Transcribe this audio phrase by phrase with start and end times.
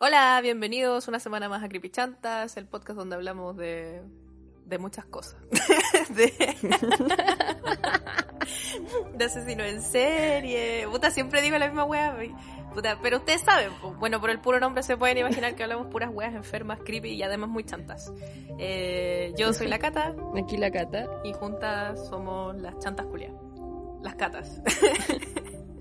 [0.00, 4.00] Hola, bienvenidos una semana más a Creepy Chantas, el podcast donde hablamos de,
[4.64, 5.36] de muchas cosas.
[6.10, 6.32] de,
[9.16, 10.86] de asesino en serie.
[10.88, 12.16] Puta, siempre digo la misma wea.
[12.72, 16.10] Puta, pero ustedes saben, bueno, por el puro nombre se pueden imaginar que hablamos puras
[16.12, 18.12] weas enfermas, creepy y además muy chantas.
[18.58, 21.06] Eh, yo soy la Cata Aquí la cata.
[21.24, 23.32] y juntas somos las chantas culias.
[24.02, 24.60] Las catas.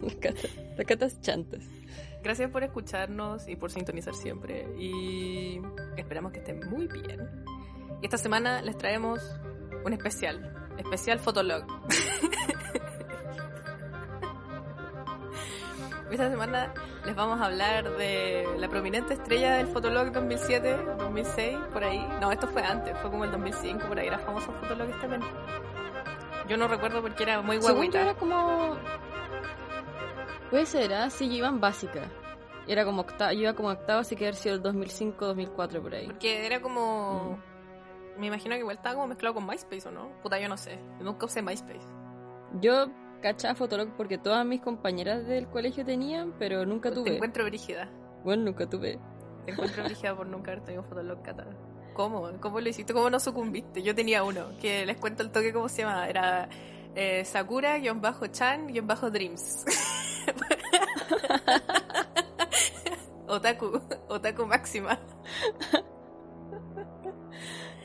[0.02, 1.63] Las catas, las catas chantas.
[2.27, 4.67] Gracias por escucharnos y por sintonizar siempre.
[4.77, 5.61] Y
[5.95, 7.45] esperamos que estén muy bien.
[8.01, 9.21] Y esta semana les traemos
[9.85, 10.54] un especial.
[10.77, 11.63] Especial Fotolog.
[16.11, 16.73] Esta semana
[17.05, 22.05] les vamos a hablar de la prominente estrella del Fotolog 2007, 2006, por ahí.
[22.19, 25.21] No, esto fue antes, fue como el 2005, por ahí era famoso Fotolog este men.
[26.49, 28.01] Yo no recuerdo porque era muy Según yo guaguita.
[28.01, 28.75] era como...
[30.50, 31.10] Puede ser, ¿ah?
[31.10, 32.02] Sí, yo iba en básica.
[32.67, 36.05] Era como octavo, yo iba como octavo, así que haber sido el 2005-2004 por ahí.
[36.08, 37.39] Porque era como.
[38.17, 40.09] Me imagino que igual estaba como mezclado con MySpace o no.
[40.21, 40.80] Puta, yo no sé.
[40.99, 41.86] Nunca usé MySpace.
[42.59, 42.88] Yo
[43.21, 47.16] cachaba Fotolog porque todas mis compañeras del colegio tenían, pero nunca Te tuve.
[47.16, 47.89] encuentro brígida.
[48.23, 48.99] Bueno, nunca tuve.
[49.45, 51.45] Te encuentro brígida por nunca haber tenido Fotolog Cata.
[51.93, 52.30] ¿Cómo?
[52.41, 52.93] ¿Cómo lo hiciste?
[52.93, 53.81] ¿Cómo no sucumbiste?
[53.81, 56.08] Yo tenía uno, que les cuento el toque cómo se llama.
[56.08, 56.47] Era
[56.95, 59.66] eh, Sakura-chan-dreams.
[63.28, 64.97] Otaku, Otaku máxima.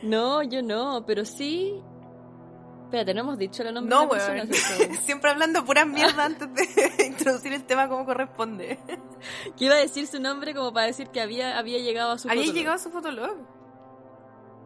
[0.02, 1.80] No, yo no, pero sí...
[2.84, 4.94] Espérate, no hemos dicho el nombre No, de la persona.
[5.02, 8.78] Siempre hablando pura mierda antes de introducir el tema como corresponde.
[9.56, 12.28] Que iba a decir su nombre como para decir que había, había llegado a su
[12.28, 12.56] ¿Había Fotolog.
[12.56, 13.36] llegado a su Fotolog?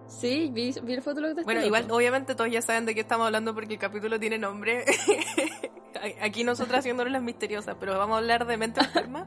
[0.09, 1.67] Sí, vi, vi el Fotolog de este Bueno, loco.
[1.67, 4.85] igual obviamente todos ya saben de qué estamos hablando porque el capítulo tiene nombre.
[6.21, 9.27] Aquí nosotras haciéndonos las misteriosas, pero vamos a hablar de mente enferma,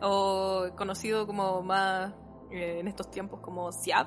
[0.00, 2.12] o conocido como más
[2.52, 4.06] eh, en estos tiempos como SIAD,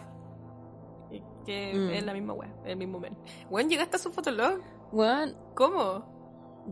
[1.11, 1.89] y que Mm.
[1.89, 3.17] es la misma wea, el mismo men.
[3.49, 6.17] Weón, llegaste a su fotolog, Weón, ¿cómo?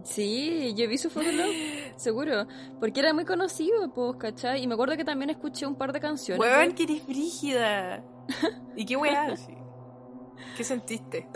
[0.03, 1.47] Sí, yo vi su Fotolog,
[1.97, 2.46] seguro.
[2.80, 4.62] Porque era muy conocido, pues, ¿cachai?
[4.62, 6.40] Y me acuerdo que también escuché un par de canciones.
[6.40, 8.03] Weón, que eres brígida.
[8.75, 8.95] ¿Y qué?
[9.35, 9.57] Sí.
[10.55, 11.27] ¿Qué sentiste?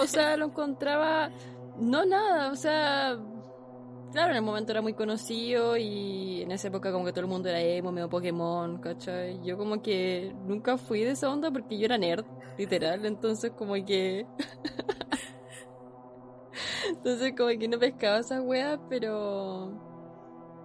[0.00, 1.30] o sea, lo encontraba.
[1.78, 3.18] No nada, o sea.
[4.12, 7.26] Claro, en el momento era muy conocido y en esa época como que todo el
[7.26, 9.38] mundo era emo, medio Pokémon, ¿cachai?
[9.44, 12.24] Yo como que nunca fui de esa onda porque yo era nerd,
[12.56, 14.26] literal, entonces como que...
[16.88, 19.87] entonces como que no pescaba esas weas, pero...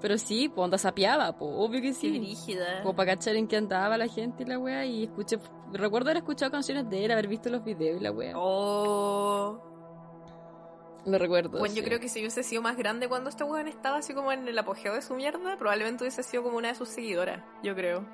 [0.03, 2.19] Pero sí, pues onda sapeaba, pues, obvio que Qué sí.
[2.19, 2.81] brígida.
[2.81, 5.40] Como para cachar en qué andaba la gente y la wea y escuché...
[5.72, 8.34] Recuerdo haber escuchado canciones de él, haber visto los videos y la wea.
[8.36, 9.63] Oh.
[11.06, 11.58] Lo recuerdo.
[11.58, 14.34] Bueno, yo creo que si hubiese sido más grande cuando este weón estaba así como
[14.34, 17.74] en el apogeo de su mierda, probablemente hubiese sido como una de sus seguidoras, yo
[17.74, 18.06] creo.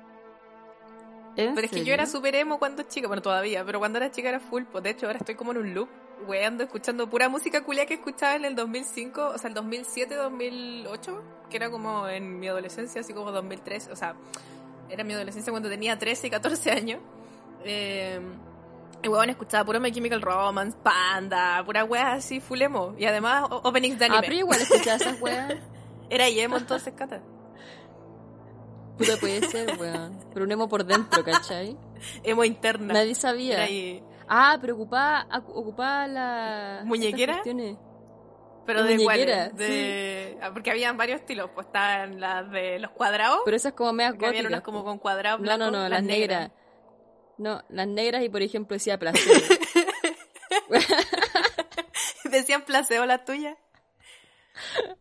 [1.34, 4.12] ¿En Pero es que yo era súper emo cuando chica, bueno, todavía, pero cuando era
[4.12, 5.88] chica era full, pues de hecho ahora estoy como en un loop,
[6.26, 11.22] weando, escuchando pura música culia que escuchaba en el 2005, o sea, el 2007, 2008,
[11.50, 14.14] que era como en mi adolescencia, así como 2003, o sea,
[14.88, 17.00] era mi adolescencia cuando tenía 13 y 14 años.
[17.64, 18.20] Eh,
[19.02, 22.94] y weón, escuchaba puro My Chemical Romance, Panda, pura wea así, full emo.
[22.98, 24.22] Y además openings de Ah, anime.
[24.26, 25.54] pero igual escuchaba esas weas.
[26.10, 27.22] Era emo entonces, Cata.
[28.98, 30.18] Puta, puede ser, weón.
[30.34, 31.76] Pero un emo por dentro, ¿cachai?
[32.22, 32.92] Emo interna.
[32.94, 33.62] Nadie Era sabía.
[33.62, 34.02] ahí.
[34.32, 36.82] Ah, pero ocupaba, ocupaba la...
[36.84, 37.42] ¿Muñequera?
[38.64, 39.56] Pero de cuáles?
[39.56, 40.38] De...
[40.40, 41.50] ah, Porque habían varios estilos.
[41.52, 43.40] Pues estaban las de los cuadrados.
[43.44, 45.72] Pero esas como meas habían unas como con cuadrados No, blancos.
[45.72, 46.52] no, no, las, negras.
[47.38, 49.42] No, las negras y por ejemplo decía placer.
[52.24, 53.56] Decían placebo las tuyas.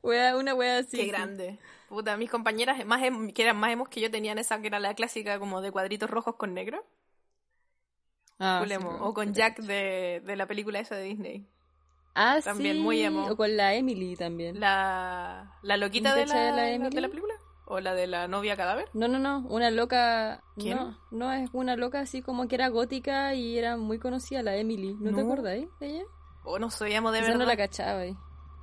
[0.01, 0.97] wea, una wea así.
[0.97, 1.09] Qué sí.
[1.09, 1.59] grande.
[1.87, 4.79] Puta, mis compañeras más em- que eran más emos que yo tenían esa que era
[4.79, 6.83] la clásica como de cuadritos rojos con negro.
[8.39, 8.89] Ah, emo.
[9.01, 11.45] o con Jack de, de la película esa de Disney.
[12.15, 12.81] Ah, también sí.
[12.81, 13.27] muy emo.
[13.27, 14.59] O con la Emily también.
[14.59, 16.99] La, la loquita de ¿Cachai la, de la de Emily?
[17.01, 17.33] la película.
[17.65, 18.89] O la de la novia cadáver.
[18.93, 20.41] No, no, no, una loca.
[20.57, 20.77] ¿Quién?
[20.77, 24.55] No, no, es una loca así como que era gótica y era muy conocida, la
[24.55, 24.95] Emily.
[24.95, 25.31] ¿No, te No.
[25.31, 26.03] acordáis de ella?
[26.43, 27.39] O no soy emo de Esa verdad.
[27.41, 28.17] no la cachaba ahí.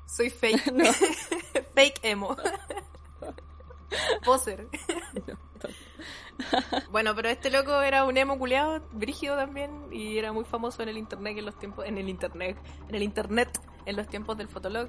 [0.08, 0.72] Soy fake.
[0.72, 0.84] No.
[1.74, 2.36] fake emo.
[4.24, 4.66] Poser.
[6.90, 10.88] bueno, pero este loco era un emo culeado, brígido también, y era muy famoso en
[10.90, 12.56] el internet en los tiempos, en el internet,
[12.88, 14.88] en el internet, en los tiempos del fotolog.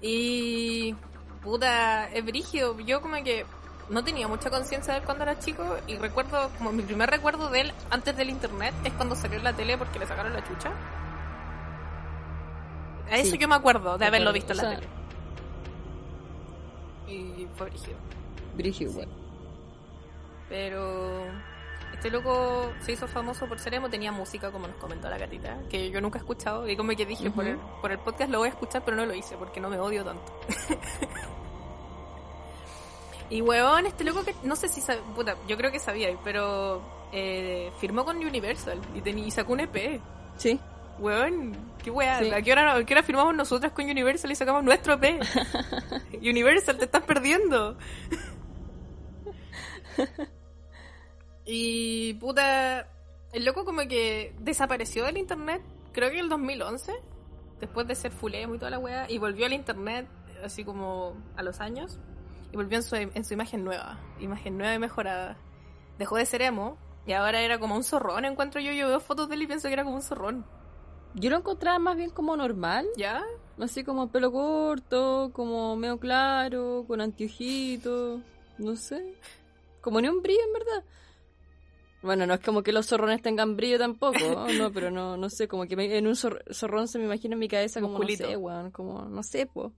[0.00, 0.94] Y
[1.42, 2.78] puta, es brígido.
[2.80, 3.46] Yo como que
[3.90, 7.48] no tenía mucha conciencia de él cuando era chico y recuerdo, como mi primer recuerdo
[7.50, 10.42] de él antes del internet es cuando salió en la tele porque le sacaron la
[10.46, 10.70] chucha.
[13.10, 13.38] A eso Sí.
[13.38, 14.88] yo me acuerdo de haberlo visto en o la sea- tele.
[17.06, 17.96] Y fue brígido.
[18.56, 19.08] Brigio igual.
[20.54, 21.26] Pero
[21.94, 25.58] este loco se hizo famoso por ser emo, tenía música, como nos comentó la gatita,
[25.68, 26.68] que yo nunca he escuchado.
[26.68, 29.04] Y como que dije, por, el, por el podcast lo voy a escuchar, pero no
[29.04, 30.32] lo hice porque no me odio tanto.
[33.30, 36.80] y weón, este loco que no sé si sabe, puta, yo creo que sabía, pero
[37.10, 40.00] eh, firmó con Universal y, ten- y sacó un EP.
[40.36, 40.60] Sí.
[41.00, 42.20] Weón, qué weá.
[42.20, 42.30] Sí.
[42.30, 45.20] ¿A, qué hora, ¿A qué hora firmamos nosotras con Universal y sacamos nuestro EP?
[46.22, 47.76] Universal, te estás perdiendo.
[51.44, 52.88] y puta,
[53.32, 55.62] el loco como que desapareció del internet,
[55.92, 56.92] creo que en el 2011,
[57.60, 60.06] después de ser fulemo y toda la weá, y volvió al internet
[60.42, 61.98] así como a los años,
[62.52, 65.36] y volvió en su, en su imagen nueva, imagen nueva y mejorada.
[65.98, 69.28] Dejó de ser emo, y ahora era como un zorrón, encuentro yo, yo veo fotos
[69.28, 70.46] de él y pienso que era como un zorrón.
[71.14, 73.22] Yo lo encontraba más bien como normal, ¿Ya?
[73.60, 78.20] así como pelo corto, como medio claro, con anteojitos,
[78.58, 79.14] no sé.
[79.80, 80.84] Como ni un brillo en verdad.
[82.04, 84.18] Bueno, no es como que los zorrones tengan brillo tampoco,
[84.58, 87.32] no, pero no, no sé, como que me- en un zor- zorrón se me imagina
[87.34, 88.26] en mi cabeza como, no Musculito.
[88.28, 89.72] sé, weón, como, no sé, pues.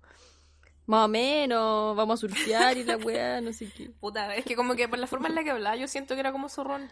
[0.87, 3.91] Más o menos, vamos a surfear y la weá, no sé qué.
[4.01, 6.21] Puta, es que como que por la forma en la que hablaba yo siento que
[6.21, 6.89] era como zorrón.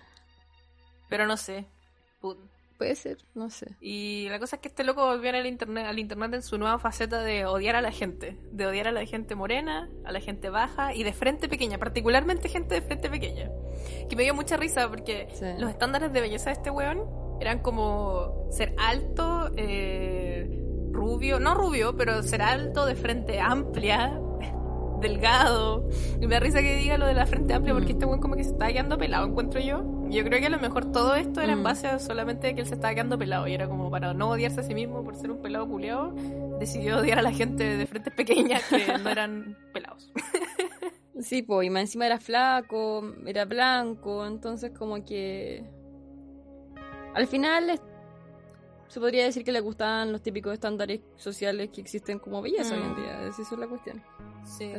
[1.09, 1.67] Pero no sé.
[2.21, 2.39] Put-
[2.79, 3.77] Puede ser, no sé.
[3.81, 6.79] Y la cosa es que este loco volvió al internet, al internet en su nueva
[6.81, 8.37] faceta de odiar a la gente.
[8.51, 12.49] De odiar a la gente morena, a la gente baja y de frente pequeña, particularmente
[12.49, 13.49] gente de frente pequeña.
[14.09, 15.45] Que me dio mucha risa porque Sí.
[15.59, 17.05] los estándares de belleza de este weón
[17.41, 20.61] eran como ser alto, eh,
[20.91, 24.19] rubio, no rubio, pero ser alto, de frente amplia,
[25.05, 25.89] delgado.
[26.21, 27.97] Y me da risa que diga lo de la frente amplia porque Mm.
[27.97, 29.85] este weón como que se estaba quedando pelado, encuentro yo.
[30.11, 31.65] Yo creo que a lo mejor todo esto era en Mm.
[31.65, 34.61] base a solamente que él se estaba quedando pelado y era como para no odiarse
[34.61, 36.13] a sí mismo por ser un pelado culeado,
[36.59, 40.13] decidió odiar a la gente de frentes pequeñas que no eran pelados.
[41.21, 45.63] Sí, pues, y más encima era flaco, era blanco, entonces como que...
[47.15, 47.81] Al final
[48.89, 52.79] se podría decir que le gustaban los típicos estándares sociales que existen como belleza Mm.
[52.79, 54.03] hoy en día, esa es la cuestión.
[54.45, 54.73] Sí.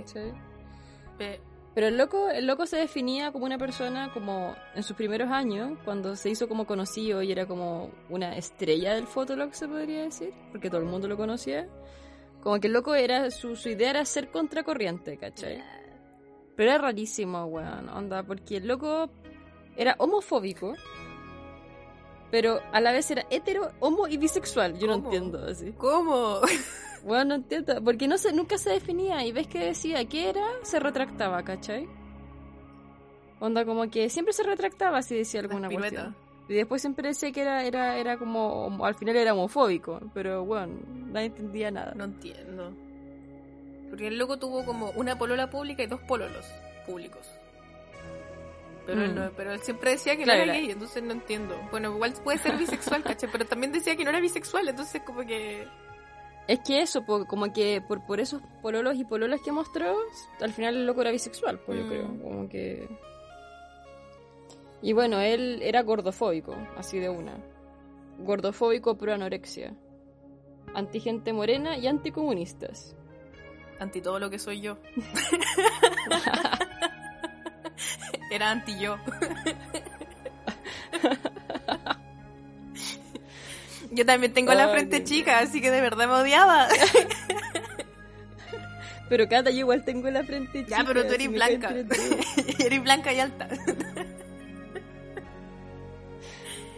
[1.73, 5.77] Pero el loco, el loco se definía como una persona como en sus primeros años,
[5.83, 10.33] cuando se hizo como conocido y era como una estrella del fotolog, se podría decir,
[10.51, 11.67] porque todo el mundo lo conocía.
[12.41, 15.61] Como que el loco era, su, su idea era ser contracorriente, ¿cachai?
[16.55, 19.09] Pero era rarísimo, weón, onda, porque el loco
[19.75, 20.75] era homofóbico,
[22.35, 24.77] pero a la vez era hetero, homo y bisexual.
[24.77, 25.71] Yo no entiendo así.
[25.77, 26.41] ¿Cómo?
[27.05, 30.43] Bueno, no entiendo, porque no se, nunca se definía y ves que decía que era,
[30.63, 31.87] se retractaba, ¿cachai?
[33.39, 36.15] Onda como que siempre se retractaba si decía alguna cuestión.
[36.49, 40.79] Y después siempre decía que era, era, era como, al final era homofóbico, pero bueno,
[40.89, 41.93] nadie entendía nada.
[41.95, 42.73] No entiendo.
[43.89, 46.45] Porque el loco tuvo como una polola pública y dos pololos
[46.85, 47.29] públicos.
[48.85, 49.15] Pero, él, Mm.
[49.15, 51.55] no- pero él siempre decía que Claro, no era gay, entonces no entiendo.
[51.71, 53.29] Bueno, igual puede ser bisexual, ¿cachai?
[53.31, 55.67] Pero también decía que no era bisexual, entonces como que...
[56.47, 59.97] Es que eso, como que por, por esos pololos y pololas que mostró,
[60.39, 61.89] al final el loco era bisexual, pues yo Mm.
[61.89, 62.87] creo, como que...
[64.83, 67.33] Y bueno, él era gordofóbico, así de una.
[68.19, 69.73] Gordofóbico pro anorexia.
[70.75, 72.95] Antigente morena y anticomunistas.
[73.79, 74.77] Anti todo lo que soy yo.
[78.35, 78.97] Era anti yo.
[83.91, 86.67] Yo también tengo la frente chica, así que de verdad me odiaba.
[89.07, 90.79] Pero Cata, yo igual tengo la frente chica.
[90.79, 91.69] Ya, pero tú eres blanca.
[92.60, 93.48] Eres blanca y alta.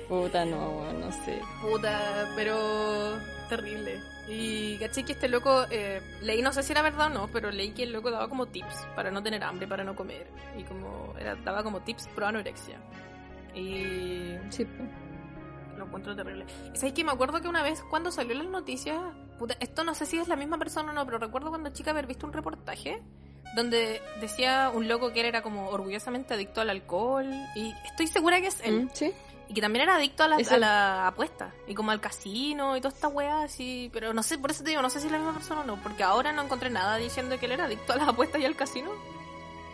[0.10, 1.39] Puta, no, no sé.
[1.62, 3.17] Puta, pero
[3.50, 4.00] terrible.
[4.27, 7.50] Y caché que este loco, eh, leí, no sé si era verdad o no, pero
[7.50, 10.27] leí que el loco daba como tips para no tener hambre, para no comer.
[10.57, 12.77] Y como, era, daba como tips pro anorexia.
[13.55, 14.67] Y Sí,
[15.77, 16.46] lo encuentro terrible.
[16.74, 19.00] Y sabes que me acuerdo que una vez cuando salió las noticias,
[19.39, 21.91] puta, esto no sé si es la misma persona o no, pero recuerdo cuando chica
[21.91, 23.01] haber visto un reportaje
[23.55, 27.27] donde decía un loco que él era como orgullosamente adicto al alcohol.
[27.55, 28.84] Y estoy segura que es él.
[28.84, 29.12] Mm, Sí.
[29.50, 31.54] Y que también era adicto a la, a la apuesta.
[31.68, 33.89] Y como al casino y toda esta weá así.
[33.94, 35.63] Pero no sé, por eso te digo, no sé si es la misma persona o
[35.63, 35.82] no.
[35.82, 38.56] Porque ahora no encontré nada diciendo que él era adicto a las apuestas y al
[38.56, 38.92] casino.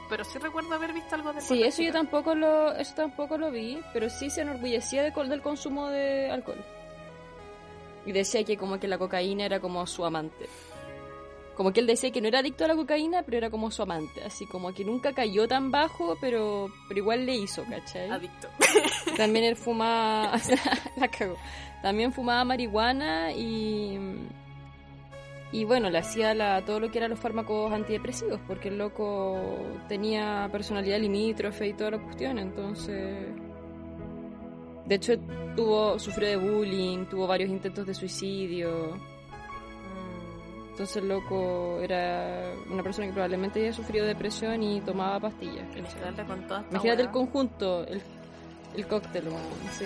[0.09, 3.49] Pero sí recuerdo haber visto algo de Sí, eso yo tampoco lo, eso tampoco lo
[3.49, 6.63] vi, pero sí se enorgullecía de del consumo de alcohol.
[8.05, 10.47] Y decía que como que la cocaína era como su amante.
[11.55, 13.83] Como que él decía que no era adicto a la cocaína, pero era como su
[13.83, 14.23] amante.
[14.23, 18.09] Así como que nunca cayó tan bajo, pero, pero igual le hizo, ¿cachai?
[18.09, 18.47] Adicto.
[19.17, 20.39] También él fumaba.
[20.97, 21.35] la cagó.
[21.81, 23.99] También fumaba marihuana y.
[25.51, 29.39] Y bueno, le hacía la, todo lo que eran los fármacos antidepresivos, porque el loco
[29.87, 33.27] tenía personalidad limítrofe y toda la cuestión, entonces...
[34.87, 35.13] De hecho,
[35.55, 38.97] tuvo, sufrió de bullying, tuvo varios intentos de suicidio.
[40.73, 45.67] Entonces el loco era una persona que probablemente había sufrido depresión y tomaba pastillas.
[46.71, 48.01] Imagínate el conjunto, el,
[48.75, 49.25] el cóctel,
[49.77, 49.85] sí.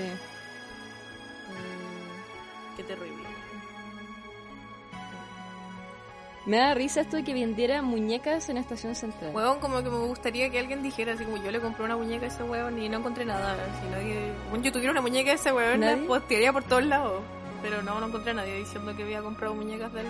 [1.50, 3.28] Mm, Qué terrible.
[6.46, 9.36] Me da risa esto de que vendiera muñecas en Estación Central.
[9.36, 12.24] Huevón, como que me gustaría que alguien dijera así como yo le compré una muñeca
[12.24, 13.58] a ese huevón y no encontré nada.
[13.82, 14.32] Si nadie...
[14.50, 17.22] Bueno, yo tuviera una muñeca de ese huevón, la postearía por todos lados.
[17.62, 20.08] Pero no, no encontré a nadie diciendo que había comprado muñecas de él.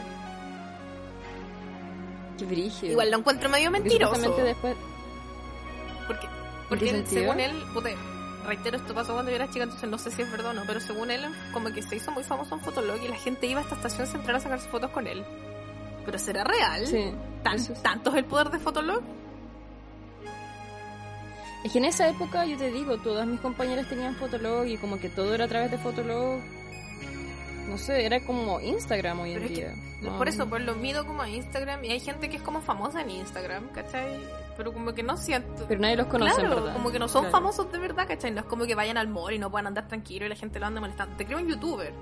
[2.38, 2.92] Qué brígido.
[2.92, 4.36] Igual lo encuentro medio mentiroso.
[4.38, 4.76] después...
[6.08, 6.28] Porque,
[6.70, 7.90] porque según él, puta,
[8.46, 10.64] reitero, esto pasó cuando yo era chica, entonces no sé si es verdad o no,
[10.66, 13.60] pero según él, como que se hizo muy famoso en Fotolog y la gente iba
[13.60, 15.26] a esta estación central a sacarse fotos con él.
[16.06, 16.88] ¿Pero será real?
[16.88, 17.12] Sí.
[17.44, 17.74] ¿Tan- sí.
[17.82, 19.02] ¿Tanto es el poder de Fotolog?
[21.66, 25.00] Es que en esa época, yo te digo, todas mis compañeras tenían Fotolog y como
[25.00, 26.40] que todo era a través de Fotolog.
[27.68, 29.66] No sé, era como Instagram hoy en Pero es que,
[30.02, 30.18] día.
[30.18, 33.02] Por eso, pues lo mido como a Instagram y hay gente que es como famosa
[33.02, 34.20] en Instagram, ¿cachai?
[34.56, 35.66] Pero como que no siento...
[35.68, 36.74] Pero nadie los conoce, en claro, verdad.
[36.74, 37.38] como que no son Claro.
[37.38, 38.32] famosos de verdad, ¿cachai?
[38.32, 40.60] No es como que vayan al mall y no puedan andar tranquilos y la gente
[40.60, 41.16] lo anda molestando.
[41.18, 41.94] Te creo un youtuber,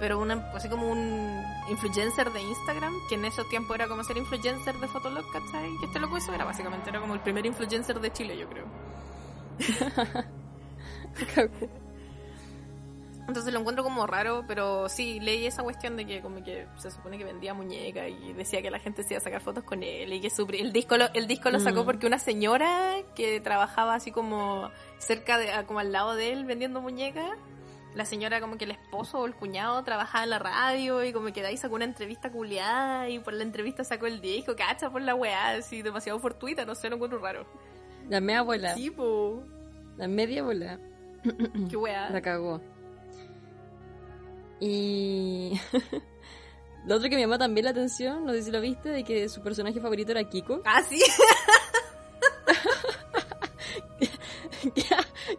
[0.00, 4.16] pero una, así como un influencer de Instagram, que en esos tiempos era como ser
[4.16, 5.68] influencer de Fotolog, ¿cachai?
[5.82, 8.64] Y este loco eso era básicamente, era como el primer influencer de Chile, yo creo.
[13.28, 16.90] Entonces lo encuentro como raro, pero sí, leí esa cuestión de que como que se
[16.90, 19.82] supone que vendía muñeca y decía que la gente se iba a sacar fotos con
[19.82, 21.84] él y que su, el disco lo, el disco lo sacó Mm.
[21.84, 26.80] porque una señora que trabajaba así como cerca de, como al lado de él vendiendo
[26.80, 27.30] muñecas,
[27.94, 31.26] la señora como que el esposo o el cuñado trabajaba en la radio y como
[31.32, 34.88] que de ahí sacó una entrevista culiada y por la entrevista sacó el disco, cacha
[34.90, 37.44] por la weá, así demasiado fortuita, no sé, lo encuentro raro.
[38.08, 38.74] La media abuela.
[38.74, 39.42] Sí, po,
[39.98, 40.78] La media abuela.
[41.68, 42.08] qué weá.
[42.08, 42.60] La cagó.
[44.60, 45.52] Y.
[46.86, 49.28] Lo otro que me llama también la atención, no sé si lo viste, de que
[49.28, 50.62] su personaje favorito era Kiko.
[50.64, 51.02] Ah, sí.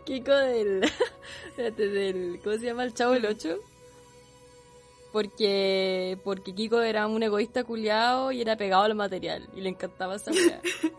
[0.06, 0.82] Kiko del.
[1.76, 2.40] del.
[2.44, 2.84] ¿Cómo se llama?
[2.84, 3.58] El Chavo del 8.
[5.12, 6.20] Porque.
[6.24, 9.50] Porque Kiko era un egoísta culiado y era pegado al material.
[9.56, 10.32] Y le encantaba esa.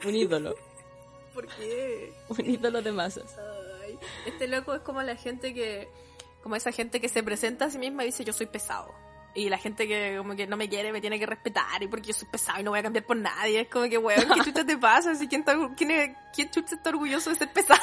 [0.05, 0.57] Un ídolo.
[1.35, 2.13] ¿Por qué?
[2.29, 3.37] Un ídolo de masas.
[3.83, 5.89] Ay, este loco es como la gente que,
[6.43, 8.95] como esa gente que se presenta a sí misma y dice yo soy pesado.
[9.33, 12.09] Y la gente que como que no me quiere me tiene que respetar y porque
[12.09, 13.61] yo soy pesado y no voy a cambiar por nadie.
[13.61, 15.13] Es como que, weón, ¿qué chucha te pasa?
[15.13, 17.81] Así, ¿quién, está quién, es- quién chucha está orgulloso de ser pesado?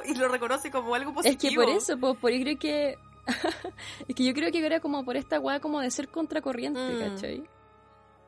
[0.04, 1.62] y lo reconoce como algo Es positivo.
[1.62, 2.98] que por eso, pues, por yo creo que.
[4.08, 6.98] es que yo creo que era como por esta weá como de ser contracorriente, Mm.
[6.98, 7.44] ¿cachai?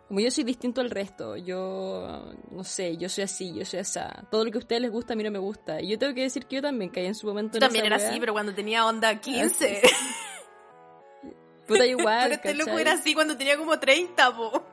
[0.08, 4.24] Como yo soy distinto al resto, yo no sé, yo soy así, yo soy esa.
[4.30, 5.82] Todo lo que a ustedes les gusta, a mí no me gusta.
[5.82, 7.96] Y yo tengo que decir que yo también caí en su momento en también esa
[7.96, 9.82] era así, pero cuando tenía onda 15.
[11.68, 14.50] Puta igual, pero este loco era así cuando tenía como 30, po.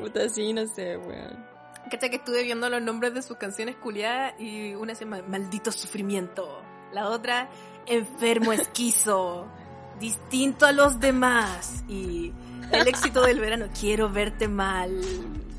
[0.00, 1.46] Puta sí, no sé, weón.
[1.90, 5.70] Cacha que estuve viendo los nombres de sus canciones culiadas y una se llama Maldito
[5.70, 6.62] Sufrimiento.
[6.92, 7.50] La otra,
[7.86, 9.46] Enfermo Esquizo.
[10.00, 11.84] Distinto a los demás.
[11.88, 12.32] Y
[12.72, 15.00] El éxito del verano, Quiero verte mal.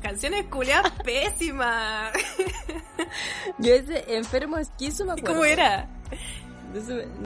[0.02, 2.12] Canciones culiadas pésimas.
[3.58, 5.32] Yo ese enfermo esquizo me ¿Y acuerdo.
[5.32, 5.88] cómo era?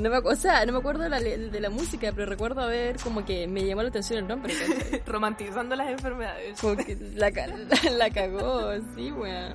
[0.00, 2.61] No me, o sea, no me acuerdo de la, le- de la música, pero recuerdo
[2.61, 4.52] haber como que me llamó la atención el nombre.
[5.07, 6.61] Romantizando las enfermedades.
[6.61, 9.55] Como que la, la, la cagó, sí, weón.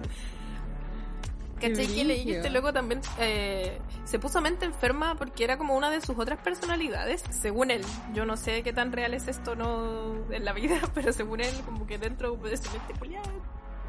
[1.70, 1.88] ¿Cachai?
[1.88, 5.90] Que leí que este loco también eh, se puso mente enferma porque era como una
[5.90, 7.84] de sus otras personalidades, según él.
[8.14, 11.54] Yo no sé qué tan real es esto no en la vida, pero según él,
[11.66, 13.30] como que dentro de su mente culiada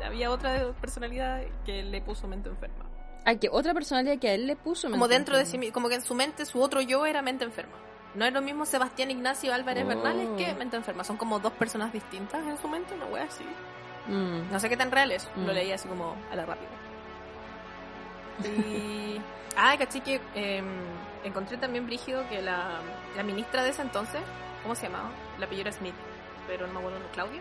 [0.05, 2.85] había otra personalidad que le puso mente enferma.
[3.25, 4.91] Ah, que otra personalidad que a él le puso.
[4.91, 5.73] Como mente dentro de sí enferma.
[5.73, 7.73] como que en su mente su otro yo era mente enferma.
[8.15, 9.89] No es lo mismo Sebastián Ignacio Álvarez Oh.
[9.89, 11.05] Bernales que mente enferma.
[11.05, 13.45] Son como dos personas distintas en su mente, una wea así.
[14.09, 14.53] Mm.
[14.53, 15.55] No sé qué tan real es, lo Mm.
[15.55, 16.69] leí así como a la rápida.
[18.43, 19.21] Y.
[19.57, 20.67] Ah, caché que em,
[21.23, 22.81] encontré también brígido que la,
[23.17, 24.21] la ministra de ese entonces,
[24.63, 25.11] ¿cómo se llamaba?
[25.39, 25.95] La apellido era Smith,
[26.49, 27.41] pero no me acuerdo, ¿Claudia?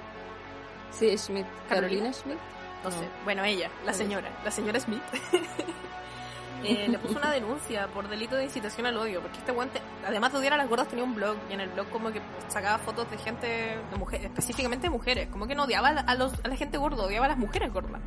[0.92, 1.48] Sí, Schmidt.
[1.68, 2.12] Carolina.
[2.12, 2.38] Carolina Schmidt.
[2.84, 2.96] No, No.
[3.00, 3.10] sé.
[3.24, 5.02] Bueno, ella, la señora, la señora Smith.
[6.64, 10.32] eh, le puso una denuncia por delito de incitación al odio, porque este guante, además
[10.34, 12.78] de odiar a las gordas, tenía un blog y en el blog como que sacaba
[12.78, 13.48] fotos de gente,
[13.90, 17.04] de mujeres, específicamente de mujeres, como que no odiaba a los, a la gente gorda,
[17.04, 18.02] odiaba a las mujeres gordas.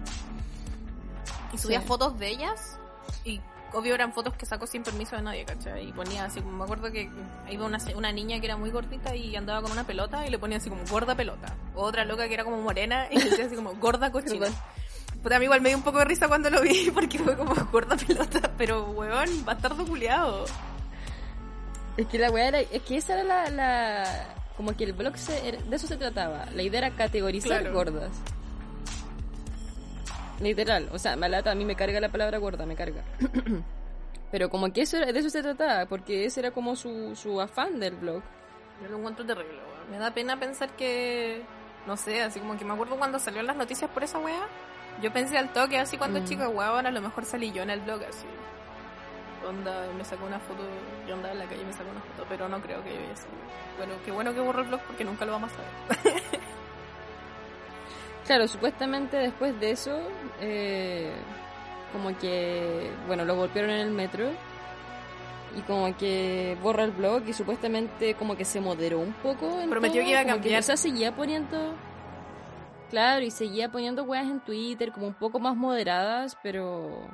[1.56, 1.86] Y subía Sí.
[1.86, 2.78] fotos de ellas
[3.24, 3.40] y
[3.72, 5.88] obvio eran fotos que sacó sin permiso de nadie, ¿cachai?
[5.88, 7.10] Y ponía así como, me acuerdo que
[7.50, 10.38] iba una, una niña que era muy gordita y andaba con una pelota y le
[10.38, 11.54] ponía así como gorda pelota.
[11.74, 14.46] Otra loca que era como morena y le decía así como gorda cochina.
[15.22, 17.36] Pues a mí igual me dio un poco de risa cuando lo vi porque fue
[17.36, 20.44] como gorda pelota, pero weón, bastardo culiado.
[21.96, 25.16] Es que la weá era, es que esa era la, la como que el blog
[25.16, 26.46] se, de eso se trataba.
[26.54, 27.74] La idea era categorizar Claro.
[27.74, 28.10] gordas.
[30.40, 33.02] Literal, o sea, me lata, a mí me carga la palabra gorda, me carga.
[34.30, 37.40] Pero como que eso era- de eso se trataba, porque ese era como su, su
[37.40, 38.22] afán del blog.
[38.82, 39.90] Yo lo encuentro terrible, weón.
[39.90, 41.42] Me da pena pensar que,
[41.86, 44.46] no sé, así como que me acuerdo cuando salió en las noticias por esa weá.
[45.02, 46.24] Yo pensé al toque, así cuando Mm.
[46.24, 48.26] chica, weón, a lo mejor salí yo en el blog, así.
[49.46, 50.62] Onda, me sacó una foto,
[51.06, 52.98] yo andaba en la calle y me sacó una foto, pero no creo que yo
[52.98, 53.38] haya salido.
[53.78, 56.22] Bueno, qué bueno que borró el blog porque nunca lo vamos a saber.
[58.26, 60.00] Claro, supuestamente después de eso,
[60.40, 61.12] eh,
[61.92, 64.30] como que, bueno, lo golpearon en el metro
[65.56, 69.60] y como que borra el blog y supuestamente como que se moderó un poco.
[69.60, 70.60] en Prometió todo, que iba a cambiar.
[70.60, 71.74] o sea, seguía poniendo,
[72.90, 77.08] claro, y seguía poniendo weas en Twitter como un poco más moderadas, pero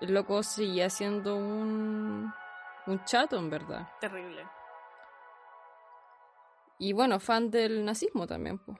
[0.00, 2.32] el loco seguía siendo un,
[2.86, 3.86] un chato, en verdad.
[4.00, 4.44] Terrible.
[6.78, 8.78] Y bueno, fan del nazismo también, pues.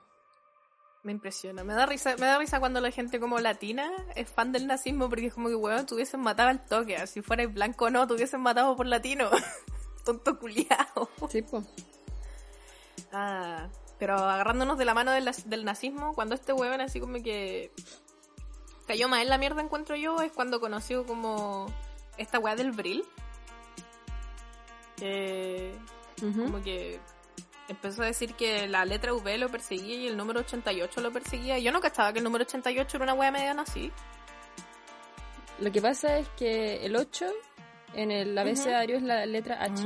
[1.04, 1.62] Me impresiona.
[1.64, 5.10] Me da risa, me da risa cuando la gente como latina es fan del nazismo
[5.10, 7.06] porque es como que, weón, tuviesen matado al toque.
[7.06, 9.28] Si fuerais blanco o no, tuviesen matado por latino.
[10.04, 11.10] Tonto culiao.
[11.30, 11.44] Sí.
[13.12, 13.68] Ah,
[13.98, 17.70] pero agarrándonos de la mano del, del nazismo, cuando este huevón así como que
[18.86, 21.66] cayó más en la mierda, encuentro yo, es cuando conoció como
[22.16, 23.04] esta weá del Brill.
[24.96, 25.74] Que
[26.20, 26.98] como que
[27.68, 31.58] empezó a decir que la letra V lo perseguía y el número 88 lo perseguía.
[31.58, 33.90] Yo no cachaba que el número 88 era una weá media así.
[35.60, 37.26] Lo que pasa es que el 8
[37.94, 39.82] en el abecedario es la letra H.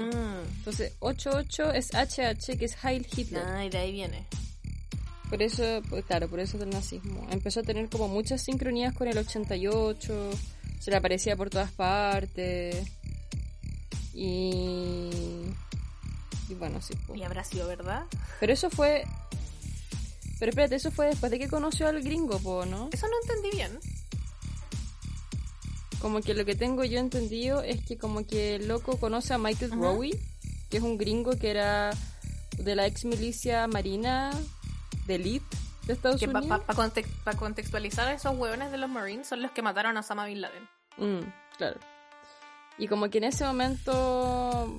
[0.58, 3.44] Entonces, 88 es HH, que es Heil Hitler.
[3.46, 4.26] Ah, y de ahí viene.
[5.28, 7.26] Por eso, pues claro, por eso del nazismo.
[7.30, 10.30] Empezó a tener como muchas sincronías con el 88,
[10.80, 12.76] se le aparecía por todas partes.
[14.14, 15.42] Y.
[16.48, 16.94] Y bueno, sí.
[17.06, 17.18] pues.
[17.18, 18.04] Y habrá sido verdad.
[18.40, 19.04] Pero eso fue.
[20.38, 22.88] Pero espérate, eso fue después de que conoció al gringo, po, ¿no?
[22.92, 23.78] Eso no entendí bien.
[26.00, 29.38] Como que lo que tengo yo entendido es que como que el loco conoce a
[29.38, 29.80] Michael Ajá.
[29.80, 30.10] Rowe,
[30.70, 31.90] que es un gringo que era
[32.56, 34.30] de la ex milicia marina
[35.06, 35.56] de elite
[35.86, 36.62] de Estados Que para Unidos.
[37.36, 40.68] contextualizar, esos hueones de los Marines son los que mataron a Osama Bin Laden.
[40.98, 41.80] Mm, claro.
[42.76, 44.78] Y como que en ese momento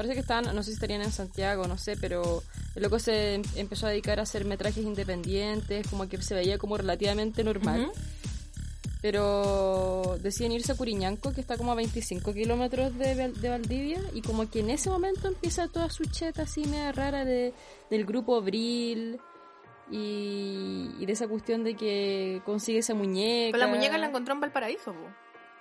[0.00, 2.42] parece que estaban, no sé si estarían en Santiago, no sé, pero
[2.74, 6.56] el loco se em- empezó a dedicar a hacer metrajes independientes, como que se veía
[6.56, 7.92] como relativamente normal.
[9.02, 14.22] Pero deciden irse a Curiñanco, que está como a 25 kilómetros de, de Valdivia, y
[14.22, 17.52] como que en ese momento empieza toda su cheta así media rara de,
[17.90, 19.18] del grupo Brill
[19.90, 23.52] y, y de esa cuestión de que consigue esa muñeca.
[23.58, 25.08] Pero la muñeca la encontró en Valparaíso, po.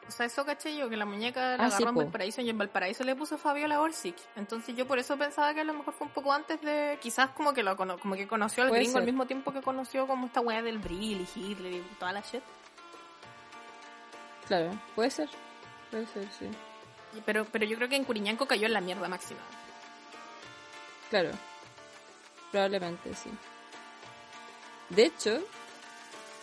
[0.10, 2.02] O sea, eso caché yo, que la muñeca la Ah, sí, agarró en po.
[2.02, 4.15] Valparaíso y en Valparaíso le puso Fabiola Orsic.
[4.36, 6.98] Entonces yo por eso pensaba que a lo mejor fue un poco antes de...
[7.00, 10.08] Quizás como que lo como que conoció al Puede gringo al mismo tiempo que conoció
[10.08, 12.41] como esta weá del Brill y Hitler y toda la shit.
[14.48, 15.30] Claro, puede ser.
[15.91, 16.50] Puede ser, sí.
[17.24, 19.41] Pero, pero yo creo que en Curiñanco cayó en la mierda máxima.
[21.12, 21.30] Claro.
[22.52, 23.30] Probablemente, sí.
[24.89, 25.39] De hecho,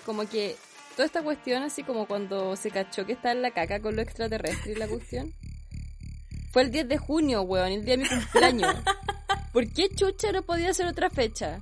[0.05, 0.57] como que
[0.97, 4.03] toda esta cuestión, así como cuando se cachó que está en la caca con lo
[4.03, 5.33] extraterrestre y la cuestión,
[6.53, 8.75] fue el 10 de junio, weón, el día de mi cumpleaños.
[9.53, 11.61] ¿Por qué chucha no podía ser otra fecha?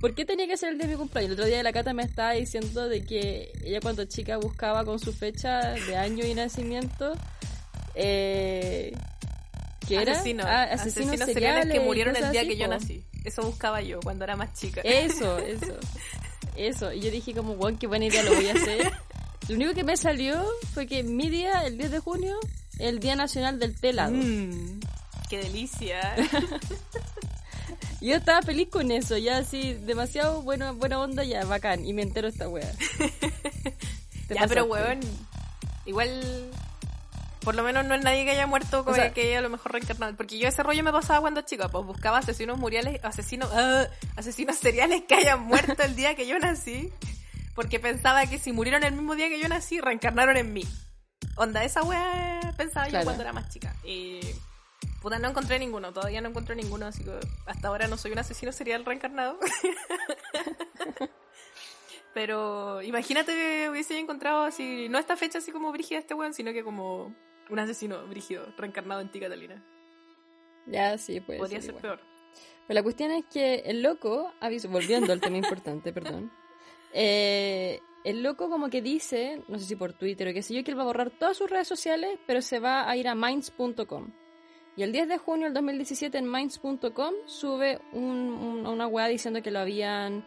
[0.00, 1.28] ¿Por qué tenía que ser el día de mi cumpleaños?
[1.30, 4.98] El otro día la Cata me estaba diciendo de que ella cuando chica buscaba con
[4.98, 7.14] su fecha de año y nacimiento,
[7.94, 8.92] eh,
[9.86, 10.12] ¿qué era?
[10.12, 13.04] Asesinos, Ah, asesinos, asesinos seriales que seriales murieron el día así, que yo nací.
[13.24, 14.80] Eso buscaba yo cuando era más chica.
[14.82, 15.78] Eso, eso.
[16.56, 16.92] Eso.
[16.92, 18.92] Y yo dije como, weón, qué buena idea lo voy a hacer.
[19.48, 22.38] Lo único que me salió fue que mi día, el 10 de junio,
[22.78, 24.12] el Día Nacional del Té helado.
[24.12, 24.80] Mm,
[25.30, 26.16] ¡Qué delicia!
[28.00, 31.84] Yo estaba feliz con eso, ya así, demasiado bueno, buena onda, ya, bacán.
[31.86, 32.72] Y me entero esta wea.
[34.28, 35.00] Ya, pero weón,
[35.86, 36.50] igual...
[37.48, 39.48] Por lo menos no es nadie que haya muerto con O sea- que a lo
[39.48, 40.14] mejor reencarnado.
[40.18, 44.58] Porque yo ese rollo me pasaba cuando chica, pues buscaba asesinos muriales, asesinos, ah, asesinos
[44.58, 46.92] seriales que hayan muerto el día que yo nací.
[47.54, 50.62] Porque pensaba que si murieron el mismo día que yo nací, reencarnaron en mí.
[51.36, 53.74] Onda, esa wea pensaba yo cuando era más chica.
[53.82, 54.20] Y
[55.00, 58.18] puta, no encontré ninguno, todavía no encontré ninguno, así que hasta ahora no soy un
[58.18, 59.38] asesino serial reencarnado.
[62.12, 66.52] Pero imagínate que hubiese encontrado así, no esta fecha así como brígida este weón, sino
[66.52, 67.16] que como
[67.50, 69.64] un asesino brígido, reencarnado en ti, Catalina.
[70.66, 72.00] Ya, sí, puede Podría ser peor.
[72.66, 76.30] Pero la cuestión es que el loco, aviso, volviendo al tema importante, perdón.
[76.92, 80.62] eh, el loco como que dice, no sé si por Twitter o qué sé yo,
[80.64, 83.14] que él va a borrar todas sus redes sociales, pero se va a ir a
[83.14, 84.12] minds.com.
[84.76, 89.42] Y el 10 de junio del 2017 en minds.com sube un- un- una weá diciendo
[89.42, 90.24] que lo habían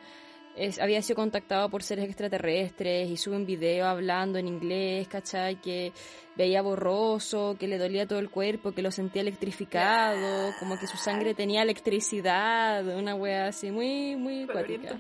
[0.56, 5.56] es- había sido contactado por seres extraterrestres y sube un video hablando en inglés, ¿cachai?
[5.62, 5.92] Que
[6.36, 10.98] veía borroso, que le dolía todo el cuerpo, que lo sentía electrificado, como que su
[10.98, 14.98] sangre tenía electricidad, una wea así muy, muy cuática.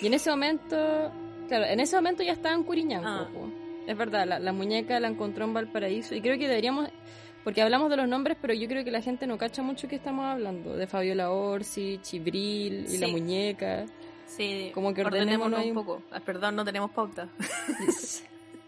[0.00, 1.12] Y en ese momento,
[1.48, 3.08] claro, en ese momento ya estaba en Curiñanco.
[3.08, 3.28] Ah.
[3.86, 6.88] Es verdad, la, la muñeca la encontró en Valparaíso y creo que deberíamos,
[7.42, 9.96] porque hablamos de los nombres, pero yo creo que la gente no cacha mucho que
[9.96, 13.84] estamos hablando, de Fabiola Orsi, Chibril y la muñeca.
[14.26, 16.02] Sí, Como que ordenémonos un poco.
[16.10, 17.28] Ah, perdón, no tenemos pauta.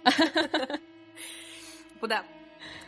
[2.01, 2.25] Puta,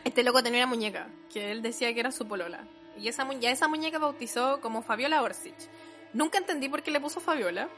[0.03, 2.63] este loco tenía una muñeca que él decía que era su polola.
[2.97, 5.55] Y esa, mu- ya esa muñeca bautizó como Fabiola Orsic.
[6.13, 7.69] Nunca entendí por qué le puso Fabiola.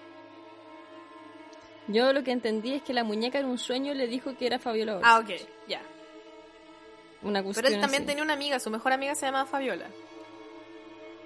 [1.88, 4.60] Yo lo que entendí es que la muñeca en un sueño le dijo que era
[4.60, 5.06] Fabiola Orsi.
[5.10, 5.30] Ah, ok,
[5.68, 5.82] ya.
[7.24, 8.08] Una Pero él también así.
[8.08, 9.88] tenía una amiga, su mejor amiga se llamaba Fabiola.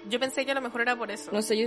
[0.08, 1.32] Yo pensé que a lo mejor era por eso.
[1.32, 1.66] No sé, yo,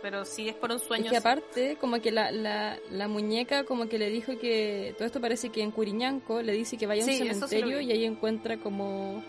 [0.00, 1.06] Pero si es por un sueño.
[1.06, 1.20] Es que sí.
[1.20, 4.94] aparte, como que la, la, la muñeca como que le dijo que...
[4.96, 7.78] Todo esto parece que en Curiñanco le dice que vaya a un Sí, sí cementerio
[7.78, 7.86] vi.
[7.86, 9.22] y ahí encuentra como...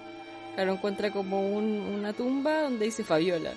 [0.56, 3.52] Claro, encuentra como un- una tumba donde dice Fabiola.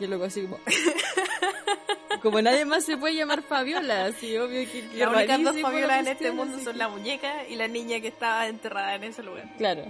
[0.00, 0.58] Y luego así como...
[2.22, 4.88] como nadie más se puede llamar Fabiola, así obvio que...
[4.88, 8.00] que Las únicas dos Fabiolas en este mundo son que- la muñeca y la niña
[8.00, 9.44] que estaba enterrada en ese lugar.
[9.58, 9.84] Claro,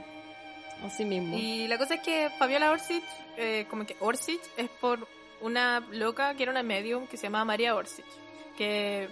[0.84, 1.36] así mismo.
[1.38, 3.02] Y la cosa es que Fabiola Orsic,
[3.36, 5.06] eh, como que Orsic es por
[5.40, 8.04] una loca que era una medium que se llamaba María Orsic.
[8.56, 9.08] Que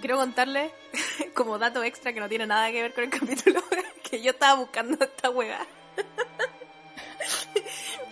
[0.00, 0.70] quiero contarle,
[1.34, 3.62] como dato extra que no tiene nada que ver con el capítulo,
[4.02, 5.66] que yo estaba buscando esta hueá.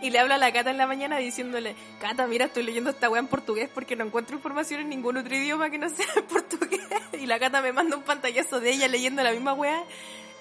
[0.03, 3.09] Y le hablo a la Cata en la mañana diciéndole, Cata, mira, estoy leyendo esta
[3.09, 6.25] weá en portugués porque no encuentro información en ningún otro idioma que no sea en
[6.25, 6.81] portugués.
[7.15, 9.83] Y la Cata me manda un pantallazo de ella leyendo la misma weá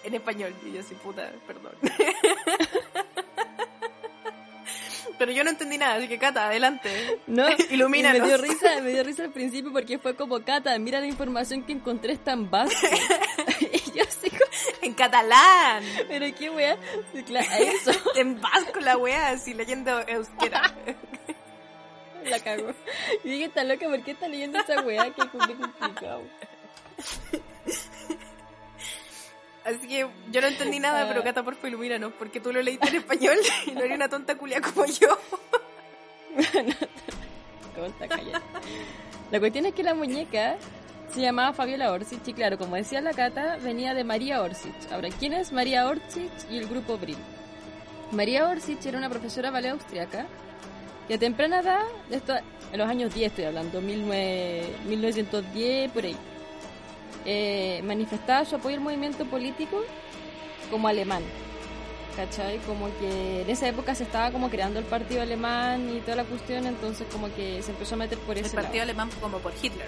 [0.03, 0.53] en español.
[0.65, 1.73] Y yo así, puta, perdón.
[5.17, 7.19] Pero yo no entendí nada, así que Cata, adelante.
[7.27, 8.17] No, Ilumínanos.
[8.19, 11.07] y me dio risa, me dio risa al principio porque fue como Cata, mira la
[11.07, 12.95] información que encontré es tan básica.
[13.61, 14.41] y yo así como,
[14.81, 15.83] En catalán.
[16.07, 16.77] pero qué wea,
[17.13, 20.73] Sí, claro, a eso En vasco la weá, así leyendo euskera.
[22.25, 22.73] la cago.
[23.23, 25.05] Y dije, está loca, ¿por qué está leyendo esa wea?
[25.13, 26.23] Qué complicado.
[29.65, 32.87] Así que yo no entendí nada, pero Cata, por favor, ilumínanos, porque tú lo leíste
[32.87, 35.17] en español y no eres una tonta culia como yo.
[37.75, 38.07] Tonta.
[39.31, 40.57] La cuestión es que la muñeca
[41.11, 44.73] se llamaba Fabiola Orsic y claro, como decía la Cata, venía de María Orsic.
[44.91, 47.17] Ahora, ¿quién es María Orsic y el grupo Brill?
[48.11, 50.27] María Orsic era una profesora ballet austriaca
[51.07, 52.35] que a temprana edad, esto,
[52.71, 56.15] en los años 10 estoy hablando, 19 1910, por ahí,
[57.25, 59.83] eh, manifestaba su apoyo al movimiento político
[60.71, 61.23] como alemán.
[62.15, 62.59] ¿Cachai?
[62.59, 66.23] Como que en esa época se estaba como creando el partido alemán y toda la
[66.23, 68.91] cuestión, entonces como que se empezó a meter por El ese partido lado.
[68.91, 69.87] alemán como por Hitler.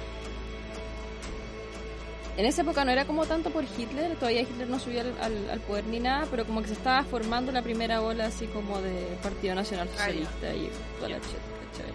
[2.35, 5.49] En esa época no era como tanto por Hitler, todavía Hitler no subió al, al-
[5.49, 8.79] al poder ni nada, pero como que se estaba formando la primera ola así como
[8.81, 9.97] de Partido Nacional Ah.
[9.97, 11.23] Socialista y toda la shit,
[11.71, 11.93] ¿cachai?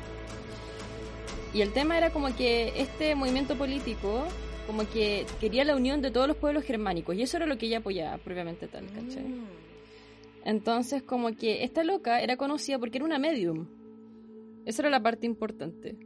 [1.55, 4.25] Y el tema era como que este movimiento político
[4.66, 7.66] como que quería la unión de todos los pueblos germánicos y eso era lo que
[7.66, 9.25] ella apoyaba propiamente tal, ¿cachai?
[9.25, 9.46] Mm.
[10.44, 13.66] Entonces, como que esta loca era conocida porque era una medium.
[14.64, 15.96] Esa era la parte importante.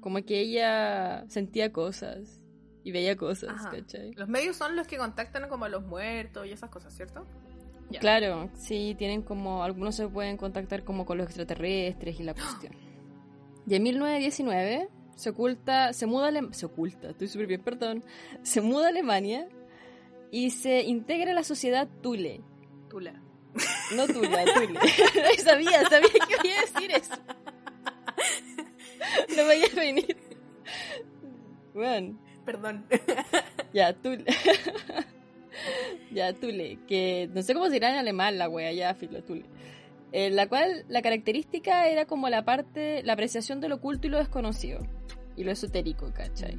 [0.00, 2.40] Como que ella sentía cosas
[2.84, 3.70] y veía cosas, Ajá.
[3.70, 4.12] ¿cachai?
[4.12, 7.26] Los medios son los que contactan como a los muertos y esas cosas, ¿cierto?
[7.90, 8.00] Ya.
[8.00, 9.62] Claro, sí, tienen como.
[9.62, 12.74] Algunos se pueden contactar como con los extraterrestres y la cuestión.
[13.66, 18.04] Y en 1919 se oculta, se muda se oculta, estoy súper bien, perdón.
[18.42, 19.48] Se muda a Alemania
[20.30, 22.42] y se integra a la sociedad Thule.
[22.88, 23.20] Tula.
[23.96, 24.78] No Tula, Thule.
[25.42, 27.14] sabía, sabía que iba a decir eso.
[29.36, 30.16] No me a venir.
[31.72, 32.86] Bueno, Perdón.
[33.72, 34.24] ya, Tule.
[36.12, 36.78] ya, Tule.
[36.86, 39.46] Que no sé cómo se dirá en alemán la wea, ya, filo, Tule.
[40.12, 44.10] Eh, la cual, la característica era como la parte, la apreciación de lo oculto y
[44.10, 44.86] lo desconocido.
[45.36, 46.56] Y lo esotérico, ¿cachai?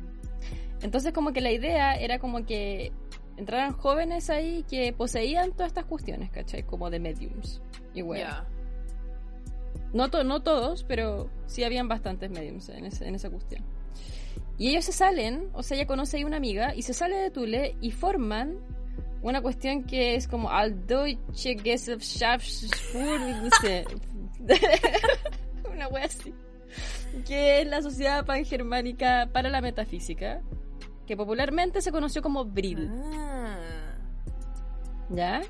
[0.82, 2.92] Entonces como que la idea era como que
[3.38, 6.64] entraran jóvenes ahí que poseían todas estas cuestiones, ¿cachai?
[6.64, 7.62] Como de mediums.
[7.94, 8.24] Y bueno.
[8.30, 8.46] Ya.
[9.94, 13.64] No, to- no todos, pero sí habían bastantes mediums en, ese- en esa cuestión.
[14.58, 17.32] Y ellos se salen, o sea, ella conoce a una amiga y se sale de
[17.32, 18.58] Tule y forman
[19.22, 23.86] una cuestión que es como al Deutsche Gesellschaft sé.
[25.72, 26.34] una wea así.
[27.26, 30.42] Que es la Sociedad Pangermánica para la Metafísica,
[31.06, 32.90] que popularmente se conoció como Brill.
[33.14, 33.58] Ah.
[35.10, 35.42] ¿Ya?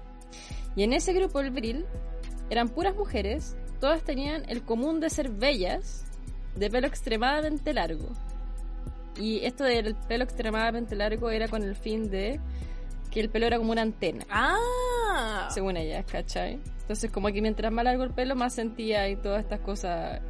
[0.76, 1.86] Y en ese grupo, el Brill,
[2.50, 6.06] eran puras mujeres, todas tenían el común de ser bellas,
[6.56, 8.10] de pelo extremadamente largo.
[9.20, 12.40] Y esto del pelo extremadamente largo era con el fin de
[13.10, 15.50] que el pelo era como una antena, Ah.
[15.52, 16.60] según ellas, ¿cachai?
[16.82, 20.22] Entonces como que mientras más largo el pelo, más sentía y todas estas cosas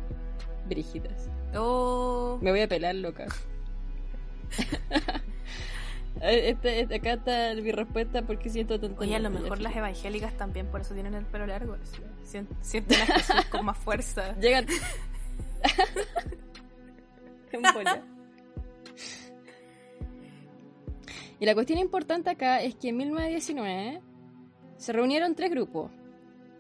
[0.68, 1.30] brígidas.
[1.56, 2.38] Oh.
[2.42, 3.26] Me voy a pelar, loca.
[6.22, 9.02] Este, este- acá está mi respuesta porque siento tanto...
[9.02, 11.74] Oye, a lo mejor las evangélicas también por eso tienen el pelo largo.
[11.82, 12.02] así.
[12.24, 14.34] Sien- Sienten a Jesús con más fuerza.
[14.42, 14.66] Llegan...
[21.40, 24.02] Y la cuestión importante acá es que en 1919
[24.78, 25.92] se reunieron tres grupos.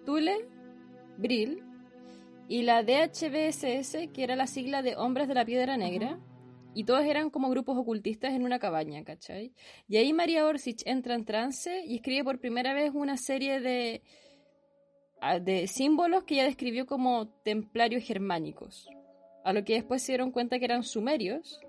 [0.06, 0.46] Tule,
[1.17, 1.63] Brill
[2.48, 6.20] y la DHBSS, que era la sigla de Hombres de la Piedra Negra.
[6.74, 9.52] Y todos eran como grupos ocultistas en una cabaña, ¿cachai?
[9.88, 14.04] Y ahí María Orsic entra en trance y escribe por primera vez una serie de,
[15.20, 18.88] ah, de símbolos que ella describió como templarios germánicos.
[19.44, 21.60] A lo que después se dieron cuenta que eran sumerios.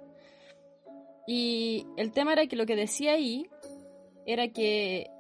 [1.27, 3.47] Y el tema era que lo que decía ahí
[4.27, 5.11] era que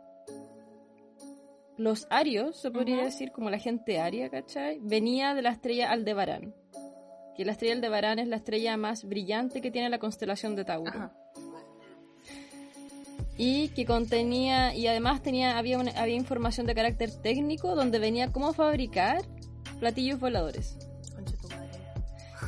[1.78, 4.78] los arios, se podría decir, como la gente aria, ¿cachai?
[4.82, 6.54] Venía de la estrella Aldebarán.
[7.36, 10.90] Que la estrella Aldebarán es la estrella más brillante que tiene la constelación de Tauro.
[10.90, 11.12] Ajá.
[13.36, 18.32] Y que contenía, y además tenía, había, una- había información de carácter técnico donde venía
[18.32, 19.22] cómo fabricar
[19.78, 20.76] platillos voladores.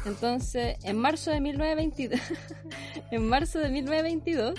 [0.07, 2.21] Entonces, en marzo de 1922,
[3.13, 4.55] en marzo de 1922,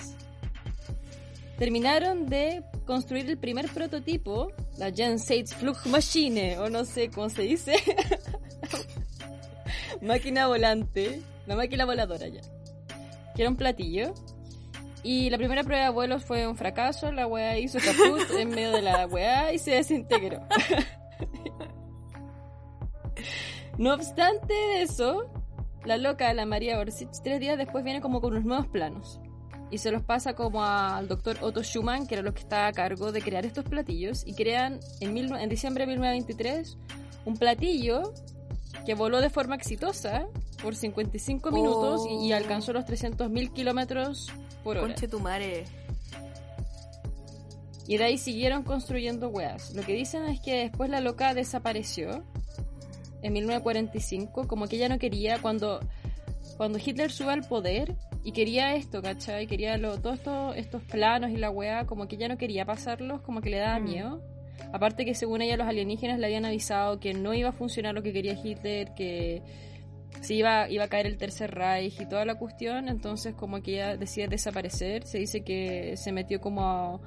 [1.58, 7.76] terminaron de construir el primer prototipo, la Jenseits Flugmaschine, o no sé cómo se dice,
[10.02, 12.42] máquina volante, la máquina voladora ya,
[13.36, 14.14] que era un platillo.
[15.04, 18.72] Y la primera prueba de vuelos fue un fracaso, la weá hizo caput en medio
[18.72, 20.46] de la weá y se desintegró.
[23.78, 25.32] No obstante eso,
[25.86, 29.20] la loca, la María Orsic, tres días después viene como con unos nuevos planos.
[29.72, 32.72] Y se los pasa como al doctor Otto Schumann, que era lo que estaba a
[32.74, 34.24] cargo de crear estos platillos.
[34.28, 36.78] Y crean en, mil- en diciembre de 1923
[37.26, 38.14] un platillo
[38.86, 40.26] que voló de forma exitosa
[40.62, 42.36] por 55 minutos y, y Oh.
[42.36, 44.28] alcanzó los 300.000 kilómetros
[44.64, 44.88] por hora.
[44.88, 45.20] Conche tu.
[47.88, 49.74] Y de ahí siguieron construyendo weas.
[49.74, 52.24] Lo que dicen es que después la loca desapareció
[53.22, 55.80] en 1945, como que ella no quería cuando,
[56.58, 59.48] cuando Hitler sube al poder y quería esto, ¿cachai?
[59.48, 63.22] Quería lo- todos estos, estos planos y la wea, como que ella no quería pasarlos,
[63.22, 63.84] como que le daba Mm.
[63.84, 64.22] miedo.
[64.74, 68.04] Aparte que según ella los alienígenas le habían avisado que no iba a funcionar lo
[68.04, 69.42] que quería Hitler, que
[70.22, 73.74] se iba, iba a caer el tercer Reich y toda la cuestión, entonces como que
[73.76, 77.00] ella decide desaparecer, se dice que se metió como a-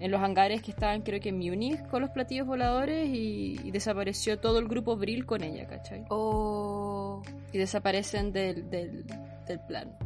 [0.00, 3.70] en los hangares que estaban creo que en Múnich con los platillos voladores y, y
[3.70, 6.04] desapareció todo el grupo Brill con ella, ¿cachai?
[6.08, 7.22] Oh.
[7.52, 9.04] Y desaparecen del, del,
[9.46, 9.96] del plan.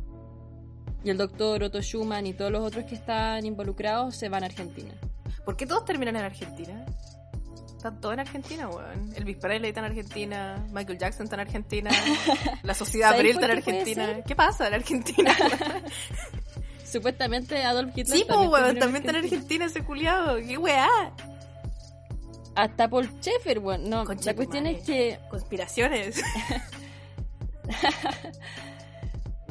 [1.03, 4.47] Y el doctor Otto Schumann y todos los otros que están involucrados se van a
[4.47, 4.93] Argentina.
[5.45, 6.85] ¿Por qué todos terminan en Argentina?
[7.77, 9.11] Están todos en Argentina, weón.
[9.17, 11.91] Elvis Presley está en Argentina, Michael Jackson está en Argentina,
[12.63, 14.23] la sociedad ¿Sabes Abril está en Argentina.
[14.27, 15.35] ¿Qué pasa en Argentina?
[16.85, 20.37] Supuestamente Adolf Hitler sí, pues, weón, también está en Argentina ese culiado.
[20.37, 20.89] ¿Qué weá?
[22.55, 24.79] Hasta Paul Schaeffer, bueno, no, la cuestión madre.
[24.79, 26.21] es que Conspiraciones.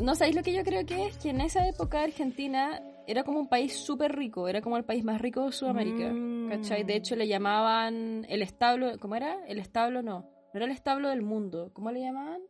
[0.01, 3.39] No sabéis lo que yo creo que es que en esa época Argentina era como
[3.39, 6.09] un país súper rico, era como el país más rico de Sudamérica.
[6.11, 6.49] Mm.
[6.49, 6.83] ¿Cachai?
[6.83, 9.37] De hecho le llamaban el establo, ¿cómo era?
[9.47, 12.41] El establo no, no era el establo del mundo, ¿cómo le llamaban?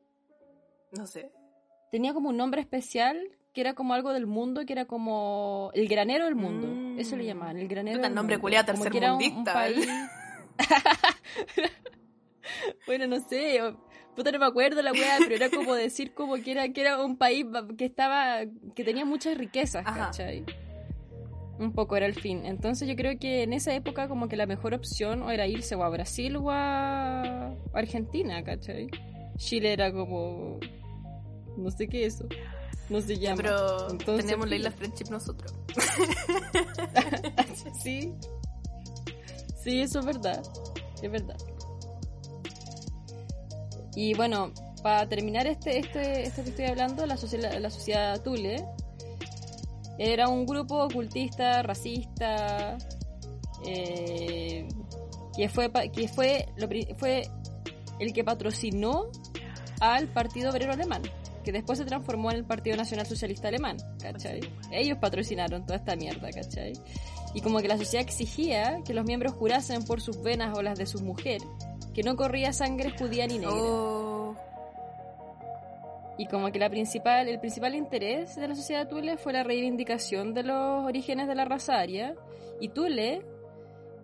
[0.97, 1.31] No sé.
[1.91, 3.19] Tenía como un nombre especial
[3.53, 6.67] que era como algo del mundo, que era como el granero del mundo.
[6.67, 6.99] Mm.
[6.99, 8.41] Eso le llamaban, el granero Puta, del nombre mundo.
[8.43, 9.87] culiao Como que era un- país-
[12.85, 13.59] bueno, no sé,
[14.19, 17.01] puta no me acuerdo la weá, pero era como decir como que era, que era
[17.01, 17.45] un país
[17.77, 18.41] que estaba,
[18.75, 20.07] que tenía muchas riquezas, Ajá.
[20.07, 20.43] ¿cachai?
[21.57, 22.45] Un poco era el fin.
[22.45, 25.83] Entonces yo creo que en esa época como que la mejor opción era irse o
[25.83, 28.89] a Brasil o a Argentina, ¿cachai?
[29.37, 30.59] Chile era como...
[31.55, 32.27] No sé qué es eso.
[32.89, 33.37] No se llama.
[33.37, 35.55] Pero Entonces, tenemos la isla Friendship nosotros.
[37.83, 38.13] sí.
[39.63, 40.43] Sí, eso es verdad.
[41.01, 41.37] Es verdad.
[43.99, 48.65] Y bueno, para terminar este, este, esto que estoy hablando, la, sociedad la Tule
[49.97, 52.77] era un grupo ocultista, racista,
[53.65, 54.65] eh,
[55.35, 56.47] que fue, que fue,
[56.97, 57.23] fue
[57.99, 59.11] el que patrocinó
[59.81, 61.01] al Partido Obrero Alemán,
[61.43, 64.39] que después se transformó en el Partido Nacional Socialista Alemán, ¿cachai?
[64.71, 66.71] Ellos patrocinaron toda esta mierda, ¿cachai?
[67.33, 70.79] Y como que la sociedad exigía que los miembros jurasen por sus venas o las
[70.79, 71.41] de su mujer
[71.99, 73.53] que no corría sangre judía ni negra.
[73.53, 74.33] Oh.
[76.17, 80.33] Y como que la principal, el principal interés de la sociedad Tule fue la reivindicación
[80.33, 82.15] de los orígenes de la raza aria.
[82.61, 83.21] Y Tule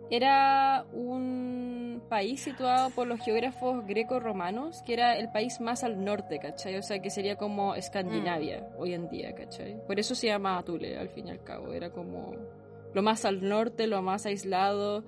[0.10, 6.40] era un país situado por los geógrafos greco-romanos, que era el país más al norte,
[6.40, 6.76] ¿cachai?
[6.76, 8.82] O sea, que sería como Escandinavia Mm.
[8.82, 9.80] hoy en día, ¿cachai?
[9.88, 11.72] Por eso se llama Tule, al fin y al cabo.
[11.72, 12.34] Era como
[12.94, 15.06] lo más al norte, lo más aislado.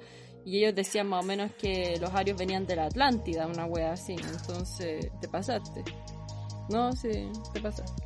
[0.47, 3.91] Y ellos decían más o menos que los arios venían de la Atlántida, una wea
[3.91, 4.13] así.
[4.13, 5.83] Entonces, te pasaste.
[6.69, 8.01] No, sí, te pasaste.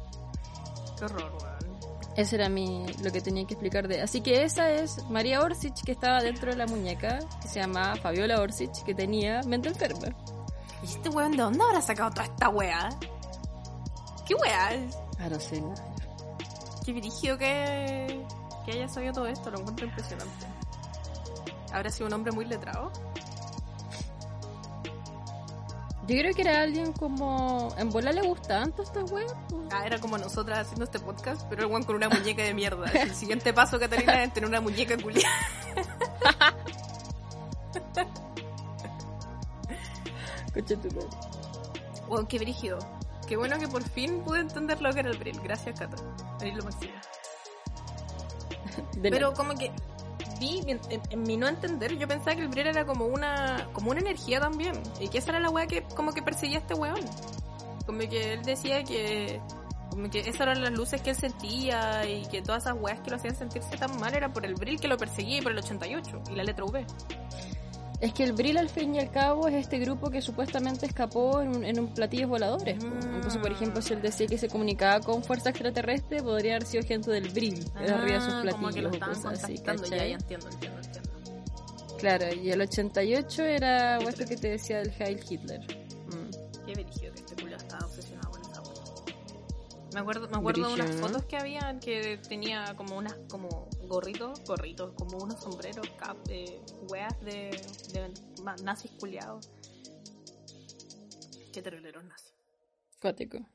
[0.97, 1.79] Qué horror, weón.
[2.17, 4.01] Ese era mi, lo que tenía que explicar de.
[4.01, 7.95] Así que esa es María Orsic, que estaba dentro de la muñeca, que se llama
[7.97, 10.07] Fabiola Orsic, que tenía mente enferma.
[10.81, 12.89] ¿Y este weón de dónde habrá sacado toda esta wea?
[14.25, 14.97] ¿Qué wea es?
[15.19, 15.61] Ah, no sé.
[16.87, 18.25] Qué dirigido que,
[18.65, 20.47] que haya sabido todo esto, lo encuentro impresionante.
[21.71, 22.91] ¿Habrá sido un hombre muy letrado?
[26.07, 27.73] Yo creo que era alguien como.
[27.77, 29.31] En bola le gustaban todas estas weas.
[29.47, 29.63] po.
[29.71, 32.91] Ah, era como nosotras haciendo este podcast, pero el weón con una muñeca de mierda.
[32.91, 35.33] El siguiente paso, Catalina, es tener una muñeca culiada.
[40.53, 41.07] Concha tu madre.
[42.09, 42.79] Weón, qué brígido.
[43.27, 45.39] Qué bueno que por fin pude entender lo que era el Brill.
[45.39, 45.95] Gracias, Cata.
[46.41, 46.91] Eres lo máximo.
[49.01, 49.71] Pero como que
[50.41, 53.91] vi, en, en- mi no entender, yo pensaba que el Brill era como una como
[53.91, 54.73] una energía también.
[54.99, 56.99] Y que esa era la weá que como que perseguía a este weón.
[57.85, 59.39] Como que él decía que
[59.89, 63.09] como que esas eran las luces que él sentía y que todas esas weas que
[63.11, 65.57] lo hacían sentirse tan mal era por el Brill que lo perseguía y por el
[65.59, 66.85] 88 y la letra V.
[68.01, 71.39] Es que el Brill al fin y al cabo es este grupo que supuestamente escapó
[71.39, 72.83] en un, en un platillos voladores.
[72.83, 73.15] Mm.
[73.15, 76.83] Entonces, por ejemplo, si él decía que se comunicaba con fuerza extraterrestre, podría haber sido
[76.83, 79.55] gente del Brill, de arriba de sus Ah, platillos como que lo estaban cosas así,
[79.55, 81.11] ya, ya entiendo, entiendo, entiendo.
[81.99, 85.61] Claro, y el 88 era o esto que te decía del Heil Hitler.
[85.61, 86.65] Mm.
[86.65, 88.61] Qué brígido que este culo estaba obsesionado con esa.
[89.93, 94.41] Me acuerdo, me acuerdo de unas fotos que habían que tenía como unas como gorritos,
[94.45, 97.51] gorritos, como unos sombreros, cap, eh, weas de,
[98.63, 99.51] nazis culiados.
[101.51, 102.33] Qué terrible los nazis.
[103.01, 103.45] Cuático.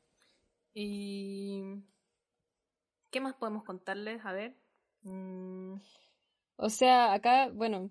[0.75, 1.83] Y
[3.11, 4.23] ¿qué más podemos contarles?
[4.27, 4.55] A ver.
[5.05, 5.77] Mm,
[6.57, 7.91] O sea, acá, bueno,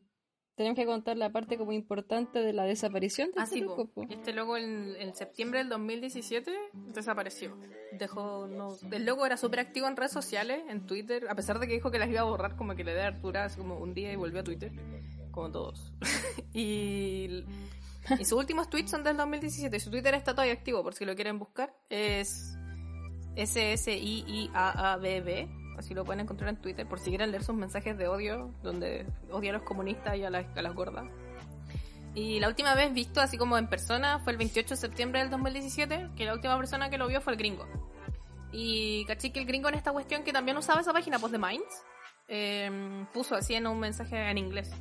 [0.56, 3.88] tenemos que contar la parte como importante de la desaparición de Ah, este sí, loco,
[3.88, 4.04] po.
[4.10, 6.52] este loco en, en septiembre del 2017
[6.94, 7.58] desapareció.
[7.92, 11.68] Dejó, no, el loco era súper activo en redes sociales, en Twitter, a pesar de
[11.68, 13.94] que dijo que las iba a borrar, como que le da Artura así como un
[13.94, 14.72] día y volvió a Twitter,
[15.32, 15.94] como todos.
[16.54, 17.44] y,
[18.20, 19.80] y sus últimos tweets son del 2017.
[19.80, 21.74] Su Twitter está todavía activo, por si lo quieren buscar.
[21.90, 22.56] Es
[24.16, 25.50] S-S-I-I-A-A-B-B.
[25.78, 29.06] Así lo pueden encontrar en Twitter, por si quieren leer sus mensajes de odio, donde
[29.32, 31.06] odia a los comunistas y a las, a las gordas.
[32.16, 35.30] Y la última vez visto así como en persona fue el 28 de septiembre del
[35.30, 37.68] 2017, que la última persona que lo vio fue el gringo.
[38.54, 41.38] Y caché que el gringo en esta cuestión que también usaba esa página, pues de
[41.38, 41.84] Minds,
[42.30, 44.72] eh, puso así en un mensaje en inglés.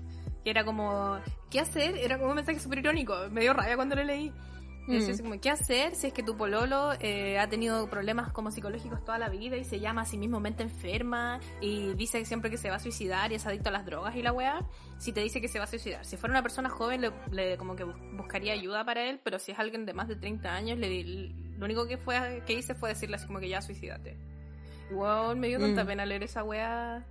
[0.44, 1.18] Que era como,
[1.50, 1.96] ¿qué hacer?
[1.96, 3.16] Era como un mensaje súper irónico.
[3.30, 4.32] Me dio rabia cuando lo leí.
[4.86, 5.10] Mm.
[5.10, 9.02] así como, ¿qué hacer si es que tu pololo eh, ha tenido problemas como psicológicos
[9.04, 12.50] toda la vida y se llama a sí mismo mente enferma y dice que siempre
[12.50, 14.60] que se va a suicidar y es adicto a las drogas y la weá?
[14.98, 16.04] Si te dice que se va a suicidar.
[16.04, 19.38] Si fuera una persona joven, le, le- como que bus- buscaría ayuda para él, pero
[19.38, 21.02] si es alguien de más de 30 años, le,
[21.58, 24.18] lo único que fue que hice fue decirle así como que ya suicídate.
[24.90, 25.86] Igual me dio tanta Mm.
[25.86, 27.06] pena leer esa weá.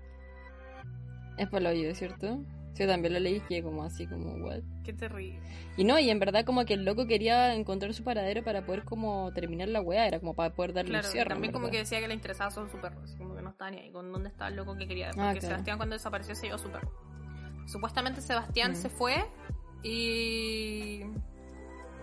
[1.37, 2.39] Es por lo ¿cierto?
[2.75, 4.61] Yo también lo leí que como así como, what?
[4.83, 5.39] Qué terrible.
[5.77, 8.83] Y no, y en verdad como que el loco quería encontrar su paradero para poder
[8.83, 11.29] como terminar la weá, era como para poder darle Claro, un cierre.
[11.29, 13.69] también como que decía que le interesaba solo su perro, así como que no estaba
[13.69, 15.07] ni ahí con dónde estaba el loco que quería.
[15.09, 15.47] Porque Ah, claro.
[15.47, 16.91] Sebastián cuando desapareció se llevó a su perro.
[17.67, 18.75] Supuestamente Sebastián Mm.
[18.75, 19.23] se fue
[19.83, 21.03] y,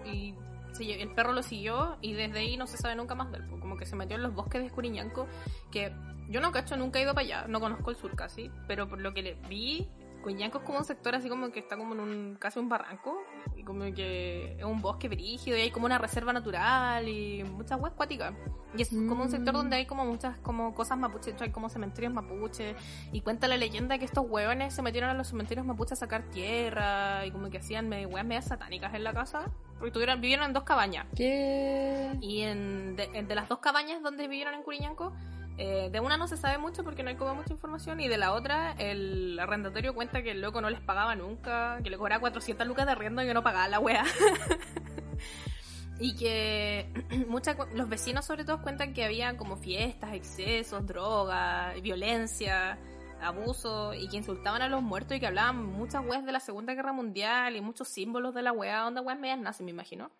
[0.05, 0.35] y
[0.81, 3.47] el perro lo siguió y desde ahí no se sabe nunca más de él.
[3.61, 5.27] Como que se metió en los bosques de Escuriñanco,
[5.71, 5.93] que
[6.29, 9.01] yo no cacho, nunca he ido para allá, no conozco el sur casi, pero por
[9.01, 9.89] lo que le vi,
[10.21, 13.23] Escuriñanco es como un sector así como que está como en un casi un barranco
[13.57, 17.79] y como que es un bosque brígido y hay como una reserva natural y muchas
[17.79, 18.35] huevas acuáticas.
[18.77, 19.57] Y es como un sector Mm.
[19.57, 22.77] donde hay como muchas como cosas hecho, hay como cementerios mapuches
[23.13, 26.23] y cuenta la leyenda que estos hueones se metieron a los cementerios mapuches a sacar
[26.25, 30.45] tierra y como que hacían me- huevas medias satánicas en la casa porque tuvieron, vivieron
[30.45, 31.07] en dos cabañas.
[31.17, 32.11] ¿Qué?
[32.21, 35.15] Y en, de, en- de las dos cabañas donde vivieron en Curiñanco,
[35.59, 38.17] eh, de una no se sabe mucho porque no hay como mucha información, y de
[38.19, 42.21] la otra, el arrendatorio cuenta que el loco no les pagaba nunca, que le cobraba
[42.21, 44.05] 400 lucas de arriendo y que no pagaba la wea.
[46.01, 46.89] y que
[47.29, 52.79] mucha, los vecinos sobre todo cuentan que había como fiestas, excesos, drogas, violencia,
[53.21, 56.73] abuso, y que insultaban a los muertos y que hablaban muchas weas de la Segunda
[56.73, 60.11] Guerra Mundial y muchos símbolos de la wea, onda weas medias nazis, me imagino.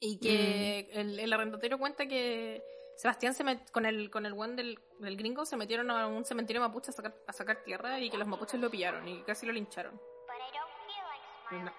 [0.00, 2.62] Y que el, el arrendatario cuenta que
[2.98, 6.24] Sebastián se met- con el con el buen del, del gringo se metieron a un
[6.24, 9.46] cementerio mapuche a sacar, a sacar tierra y que los mapuches lo pillaron y casi
[9.46, 10.00] lo lincharon.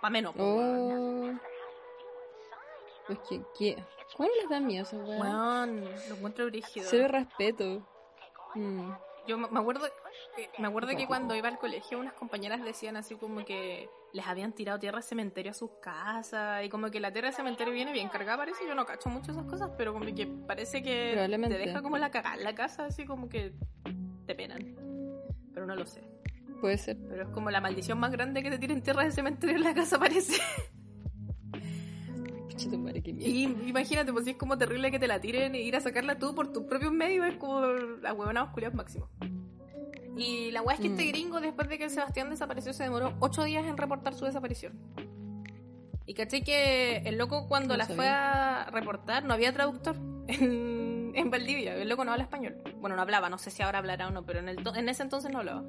[0.02, 0.34] Pa' menos.
[0.38, 1.30] Oh.
[3.06, 3.84] Pues que, que...
[4.16, 5.66] ¿Cuál les da miedo a esa weá?
[6.08, 6.88] Lo encuentro brígido.
[6.90, 7.86] Cero respeto.
[8.56, 8.92] Mm.
[9.30, 13.14] Yo me acuerdo, eh, me acuerdo que cuando iba al colegio unas compañeras decían así
[13.14, 17.14] como que les habían tirado tierra de cementerio a sus casas y como que la
[17.14, 20.06] tierra de cementerio viene bien cargada parece, yo no cacho mucho esas cosas, pero como
[20.16, 23.54] que parece que te deja como la cagada en la casa, así como que
[24.26, 24.76] te penan.
[25.54, 26.02] Pero no lo sé.
[26.60, 26.98] Puede ser.
[27.08, 29.76] Pero es como la maldición más grande que te tiren tierra de cementerio en la
[29.76, 30.42] casa parece.
[32.60, 33.30] Pichito madre, qué miedo.
[33.32, 36.20] Y imagínate, pues si es como terrible que te la tiren y ir a sacarla
[36.20, 39.10] tú por tus propios medios, es como la huevona oscuridad máximo.
[40.18, 41.08] Y la hueá es que este Mm.
[41.10, 44.74] gringo, después de que Sebastián desapareció, se demoró ocho días en reportar su desaparición.
[46.06, 47.96] Y caché que el loco cuando No la sabía.
[47.96, 49.96] fue a reportar no había traductor
[50.28, 51.76] en, en Valdivia.
[51.76, 52.58] El loco no habla español.
[52.82, 55.04] Bueno, no hablaba, no sé si ahora hablará o no, pero en, el en ese
[55.04, 55.64] entonces no hablaba.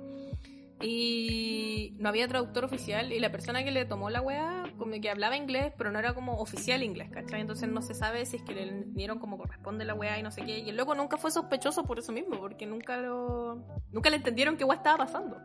[0.83, 5.11] Y no había traductor oficial y la persona que le tomó la weá como que
[5.11, 7.43] hablaba inglés, pero no era como oficial inglés, ¿cachai?
[7.43, 10.31] Entonces no se sabe si es que le dieron como corresponde la weá y no
[10.31, 10.61] sé qué.
[10.61, 13.63] Y el loco nunca fue sospechoso por eso mismo, porque nunca lo...
[13.93, 15.37] Nunca le entendieron qué weá estaba pasando.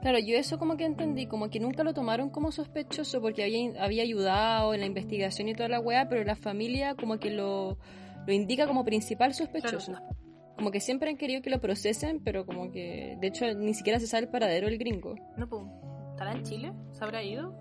[0.00, 3.84] Claro, yo eso como que entendí, como que nunca lo tomaron como sospechoso porque había,
[3.84, 7.78] había ayudado en la investigación y toda la weá, pero la familia como que lo,
[8.26, 9.92] lo indica como principal sospechoso.
[9.92, 10.19] Claro,
[10.60, 13.98] Como que siempre han querido que lo procesen, pero como que, de hecho, ni siquiera
[13.98, 15.14] se sabe el paradero del gringo.
[15.38, 15.62] No, pues,
[16.10, 16.74] ¿estará en Chile?
[16.92, 17.54] ¿Se habrá ido?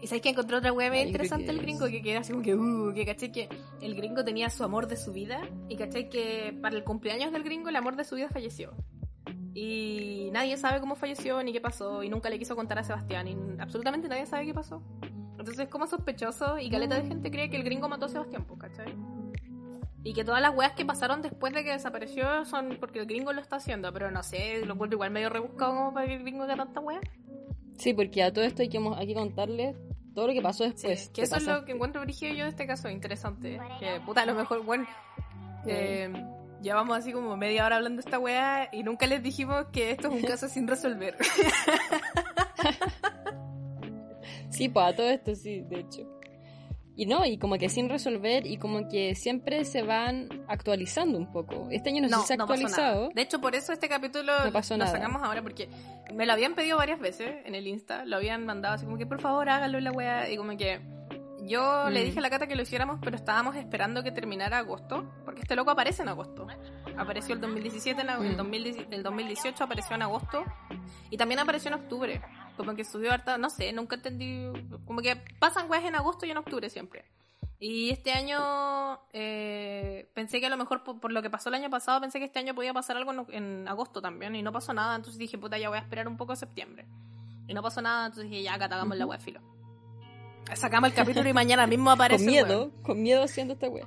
[0.00, 2.54] Y sabes que encontré otra weá bien interesante el gringo que queda así como que,
[2.54, 3.50] uh, que caché que
[3.82, 7.42] el gringo tenía su amor de su vida y caché que para el cumpleaños del
[7.42, 8.72] gringo el amor de su vida falleció.
[9.52, 13.28] Y nadie sabe cómo falleció ni qué pasó y nunca le quiso contar a Sebastián
[13.28, 14.82] y absolutamente nadie sabe qué pasó.
[15.32, 18.46] Entonces es como sospechoso y caleta de gente cree que el gringo mató a Sebastián,
[18.48, 18.96] pues, ¿cachai?
[20.02, 23.32] Y que todas las weas que pasaron después de que desapareció son porque el gringo
[23.32, 26.22] lo está haciendo, pero no sé, lo encuentro igual medio rebuscado como para que el
[26.22, 27.00] gringo haga tanta wea.
[27.76, 29.76] Sí, porque a todo esto hay que, hay que contarle
[30.14, 31.08] todo lo que pasó Sí, después.
[31.08, 33.60] que ¿Qué eso es lo que encuentro brígido yo de este caso, interesante.
[33.78, 34.86] Que puta, a lo mejor, bueno,
[35.66, 36.10] eh,
[36.62, 40.08] llevamos así como media hora hablando de esta weá y nunca les dijimos que esto
[40.08, 41.16] es un caso sin resolver.
[44.50, 46.19] Sí, pues a todo esto sí, de hecho.
[47.00, 51.32] Y no, y como que sin resolver y como que siempre se van actualizando un
[51.32, 51.66] poco.
[51.70, 53.08] Este año no, se ha actualizado.
[53.14, 55.70] De hecho, por eso este capítulo No pasó lo sacamos ahora, porque
[56.12, 59.06] me lo habían pedido varias veces en el Insta, lo habían mandado así como que
[59.06, 60.78] por favor hágalo en la weá, y como que
[61.44, 62.04] yo le Mm.
[62.04, 65.56] dije a la Cata que lo hiciéramos, pero estábamos esperando que terminara agosto, porque este
[65.56, 66.46] loco aparece en agosto.
[66.98, 68.36] Apareció el 2017, en Mm.
[68.36, 70.44] 2010 el 2018 apareció en agosto,
[71.08, 72.20] y también apareció en octubre.
[72.56, 74.50] Como que subió harta, no sé, nunca entendí,
[74.86, 77.04] como que pasan weas en agosto y en octubre siempre.
[77.58, 81.56] Y este año eh, pensé que a lo mejor por, por lo que pasó el
[81.56, 84.52] año pasado, pensé que este año podía pasar algo en, en agosto también y no
[84.52, 86.86] pasó nada, entonces dije, puta, ya voy a esperar un poco a septiembre.
[87.46, 89.40] Y no pasó nada, entonces dije, ya, acá hagamos la wea filo.
[90.54, 92.24] Sacamos el capítulo y mañana mismo aparece.
[92.24, 92.82] con miedo, weón.
[92.82, 93.86] con miedo haciendo esta wea.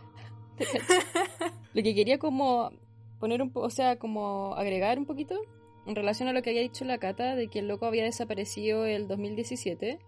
[1.73, 2.71] Lo que quería como
[3.19, 5.39] poner un o sea, como agregar un poquito
[5.85, 8.85] en relación a lo que había dicho la Cata de que el loco había desaparecido
[8.85, 9.99] el 2017,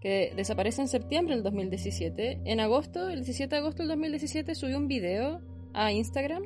[0.00, 2.40] que desaparece en septiembre del 2017.
[2.44, 5.40] En agosto, el 17 de agosto del 2017, subió un video
[5.72, 6.44] a Instagram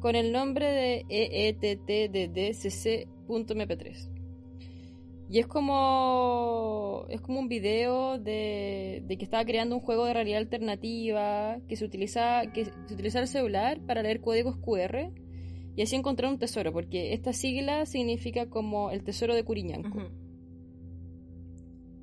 [0.00, 4.10] con el nombre de E eettddcc.mp3.
[5.28, 7.04] Y es como.
[7.08, 11.74] Es como un video de, de que estaba creando un juego de realidad alternativa que
[11.74, 15.10] se utiliza, que se utiliza el celular para leer códigos QR
[15.76, 20.10] y así encontrar un tesoro, porque esta sigla significa como el tesoro de Curiñanco.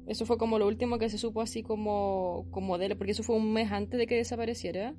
[0.05, 3.23] Eso fue como lo último que se supo así como, como de él, porque eso
[3.23, 4.93] fue un mes antes de que desapareciera.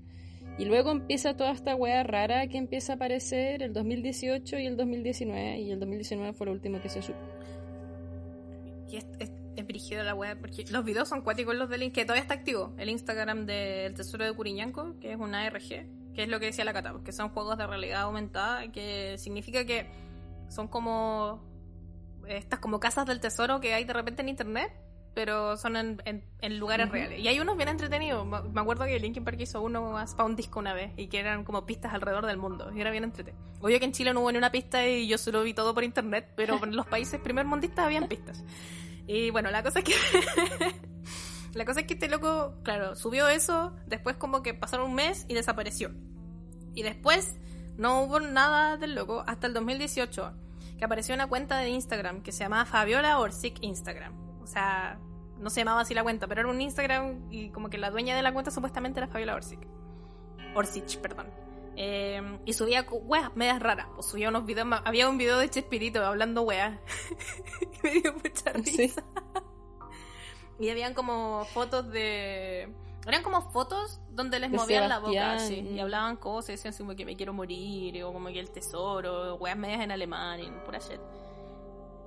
[0.59, 4.77] Y luego empieza toda esta wea rara que empieza a aparecer el 2018 y el
[4.77, 7.19] 2019, y el 2019 fue lo último que se supo.
[8.91, 12.05] Y es, es, es brígido la web, porque los videos son cuáticos los del que
[12.05, 12.75] todavía está activo.
[12.79, 16.65] El Instagram del Tesoro de Curiñanco, que es una ARG, que es lo que decía
[16.65, 19.87] la Cata, que son juegos de realidad aumentada, que significa que
[20.49, 21.43] son como
[22.29, 24.73] estas como casas del tesoro que hay de repente en internet,
[25.15, 27.21] pero son en, en- en lugares reales.
[27.21, 28.27] Y hay unos bien entretenidos.
[28.27, 31.45] Me acuerdo que Linkin Park hizo uno para un disco una vez y que eran
[31.45, 32.73] como pistas alrededor del mundo.
[32.75, 33.45] Y era bien entretenido.
[33.61, 35.85] Obvio que en Chile no hubo ni una pista y yo solo vi todo por
[35.85, 38.43] internet, pero en los países primer mundistas habían pistas.
[39.07, 39.95] Y bueno, la cosa es que.
[41.55, 45.25] la cosa es que este loco, claro, subió eso, después como que pasaron un mes
[45.29, 45.93] y desapareció.
[46.75, 47.37] Y después
[47.77, 50.33] no hubo nada del loco hasta el 2018,
[50.79, 54.43] que apareció una cuenta de Instagram que se llamaba Fabiola Orsic Instagram.
[54.43, 54.99] O sea,
[55.39, 58.17] no se llamaba así la cuenta, pero era un Instagram y como que la dueña
[58.17, 59.61] de la cuenta supuestamente era Fabiola Orsic.
[60.55, 61.27] Orsic, perdón.
[61.77, 63.89] Eh, y subía weas medias raras.
[63.95, 66.79] Pues subía unos videos, había un video de Chespirito hablando weas.
[67.83, 69.03] Me dio mucha risa.
[69.03, 69.41] Sí.
[70.59, 72.69] Y habían como fotos de.
[73.07, 76.97] Eran como fotos donde les De movían la boca, sí, y hablaban cosas, decían como
[76.97, 80.79] que me quiero morir, o como que el tesoro, weas medias en alemán, y pura
[80.79, 81.01] shit.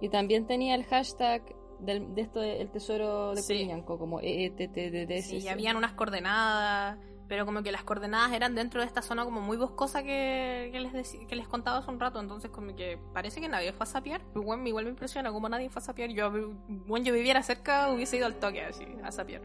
[0.01, 1.43] Y también tenía el hashtag
[1.79, 3.53] del, de esto del tesoro de Sí.
[3.53, 5.21] Culiñanco, como E EETTDD.
[5.21, 9.25] Sí, y habían unas coordenadas, pero como que las coordenadas eran dentro de esta zona
[9.25, 12.97] como muy boscosa que, que les, que les contaba hace un rato, entonces como que
[13.13, 14.21] parece que nadie fue a sapear.
[14.33, 16.09] Pero bueno, igual me impresiona como nadie fue a sapear.
[16.11, 16.31] Yo,
[16.67, 19.41] bueno, yo viviera cerca, hubiese ido al toque así, a sapear.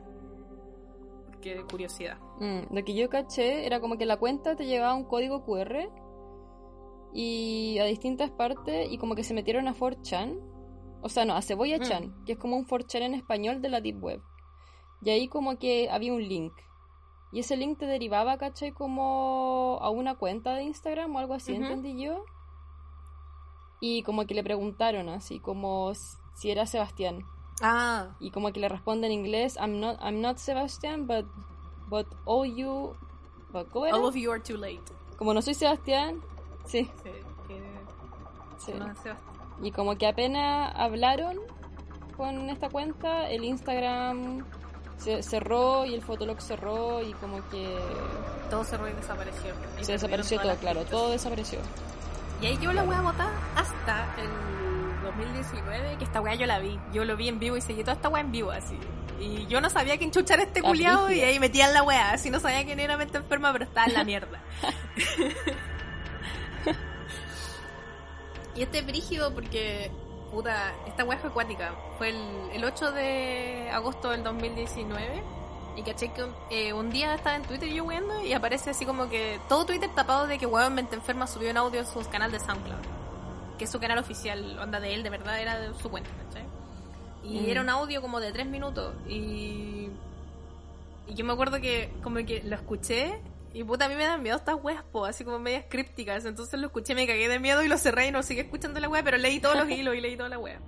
[1.40, 2.18] Qué curiosidad.
[2.38, 5.90] Mm, lo que yo caché era como que la cuenta te llevaba un código QR
[7.12, 10.38] y a distintas partes y como que se metieron a 4chan.
[11.02, 13.80] O sea, no, a Cebolla Chan, que es como un 4chan en español de la
[13.80, 14.22] Deep Web.
[15.02, 16.52] Y ahí como que había un link.
[17.32, 18.72] Y ese link te derivaba, ¿cachai?
[18.72, 22.24] Como a una cuenta de Instagram o algo así, entendí yo.
[23.80, 25.92] Y como que le preguntaron así, como
[26.34, 27.24] si era Sebastián.
[27.62, 31.26] Ah, Y como que le responde en inglés, I'm not, I'm not Sebastian, but,
[31.88, 32.94] but all you...
[33.52, 33.96] but- ¿Cómo era?
[33.96, 34.82] all of you are too late.
[35.16, 36.20] Como no soy Sebastián,
[36.66, 37.10] sí, Sí,
[37.48, 37.62] que-
[38.58, 38.72] sí.
[38.74, 39.16] no, Sebastián.
[39.62, 41.38] Y como que apenas hablaron
[42.16, 44.44] con esta cuenta, el Instagram
[45.03, 47.76] se cerró y el Fotolog cerró y como que
[48.50, 49.55] Todo cerró y desapareció.
[49.80, 51.59] Y se desapareció todo, claro, todo desapareció.
[52.40, 56.59] Y ahí yo la voy a votar hasta el 2019, que esta weá yo la
[56.59, 56.78] vi.
[56.92, 58.78] Yo lo vi en vivo y seguí toda esta weá en vivo así.
[59.20, 62.12] Y yo no sabía quién chuchar este culiado y ahí metían la weá.
[62.12, 64.40] Así no sabía quién era mente enferma, pero estaba en la mierda.
[68.57, 69.90] y este es brígido porque,
[70.32, 71.72] puta, esta weá fue acuática.
[71.98, 75.22] Fue el, el 8 de agosto del 2019.
[75.76, 79.08] Y caché que eh, un día estaba en Twitter yo weando y aparece así como
[79.08, 82.30] que todo Twitter tapado de que weón mente enferma subió un audio a su canal
[82.32, 82.80] de SoundCloud.
[83.58, 86.44] Que es su canal oficial, onda de él, de verdad era de su cuenta, ¿cachai?
[87.24, 87.50] Y Mm.
[87.50, 88.94] era un audio como de tres minutos.
[89.08, 89.88] Y,
[91.06, 93.20] y yo me acuerdo que como que lo escuché
[93.55, 96.24] y puta a mí me dan miedo estas weas, po, así como medias crípticas.
[96.24, 98.88] Entonces lo escuché, me cagué de miedo y lo cerré y no sigue escuchando la
[98.88, 100.61] wea, pero leí todos los hilos y leí toda la wea.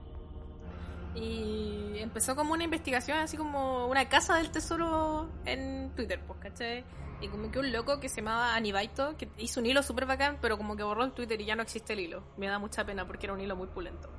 [1.15, 6.85] Y empezó como una investigación, así como una casa del tesoro en Twitter, pues, ¿cachai?
[7.21, 10.39] Y como que un loco que se llamaba Anibaito, que hizo un hilo súper bacán,
[10.43, 12.23] pero como que borró el Twitter y ya no existe el hilo.
[12.37, 14.11] Me da mucha pena porque era un hilo muy pulento.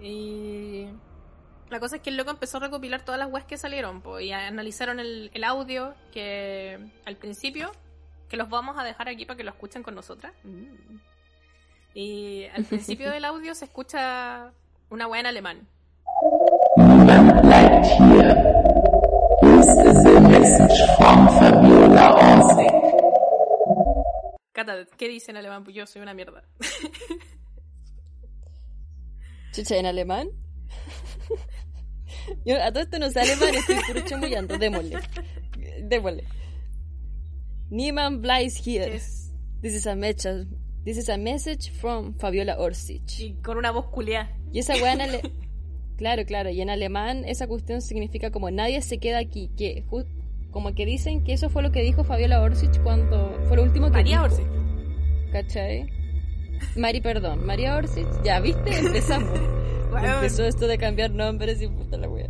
[0.00, 0.88] Y
[1.72, 4.26] la cosa es que el loco empezó a recopilar todas las webs que salieron, pues,
[4.26, 7.72] y analizaron el, el audio que al principio,
[8.28, 10.34] que los vamos a dejar aquí para que lo escuchen con nosotras.
[10.44, 10.98] Mm.
[11.94, 14.52] Y al principio del audio se escucha
[14.90, 15.66] una wea en alemán.
[24.52, 25.64] Cata, ¿qué dice en alemán?
[25.64, 26.44] Pues yo soy una mierda.
[29.52, 30.28] Chucha, ¿en alemán?
[32.44, 34.98] Yo a todo esto no sé alemán, estoy puro chamullando, démosle.
[35.82, 36.24] Démosle.
[37.70, 38.62] Niemand bleibt
[39.62, 40.46] This is a message,
[40.84, 43.02] this is a message from Fabiola Orsic.
[43.20, 44.30] y con una voz culiada.
[44.52, 45.22] Y esa weá en ale-
[45.96, 49.84] Claro, claro, y en alemán esa cuestión significa como nadie se queda aquí, que
[50.50, 53.86] como que dicen que eso fue lo que dijo Fabiola Orsic cuando fue lo último
[53.86, 54.24] que María dijo.
[54.24, 54.46] Orsic.
[55.32, 55.86] ¿Cachai?
[56.76, 58.76] Mari, perdón, María Orsic, ya, ¿viste?
[58.78, 59.30] Empezamos.
[59.96, 62.28] Empezó esto de cambiar nombres y puta la wea.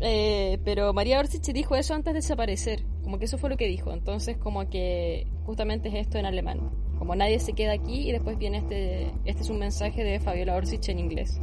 [0.00, 2.82] Eh, pero María Orsic dijo eso antes de desaparecer.
[3.02, 3.92] Como que eso fue lo que dijo.
[3.92, 6.60] Entonces, como que justamente es esto en alemán.
[6.98, 9.12] Como nadie se queda aquí y después viene este.
[9.24, 11.40] Este es un mensaje de Fabiola Orsic en inglés.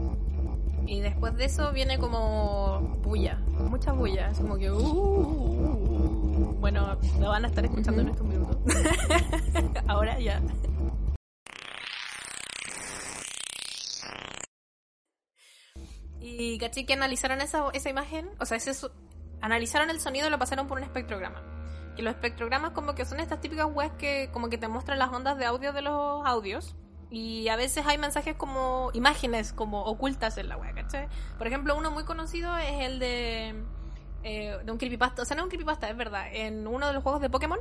[0.88, 3.40] Y después de eso viene como bulla,
[3.70, 8.58] mucha bulla, es como que uh, bueno, lo van a estar escuchando en estos minutos.
[9.88, 10.42] Ahora ya.
[16.22, 18.72] Y caché que analizaron esa, esa imagen, o sea, ese,
[19.42, 21.42] analizaron el sonido y lo pasaron por un espectrograma.
[21.96, 25.10] Que los espectrogramas como que son estas típicas webs que como que te muestran las
[25.10, 26.76] ondas de audio de los audios.
[27.10, 31.10] Y a veces hay mensajes como imágenes como ocultas en la wea, ¿cachai?
[31.38, 33.66] Por ejemplo, uno muy conocido es el de,
[34.24, 35.24] eh, de un creepypasta.
[35.24, 36.28] O sea, no es un creepypasta, es verdad.
[36.32, 37.60] En uno de los juegos de Pokémon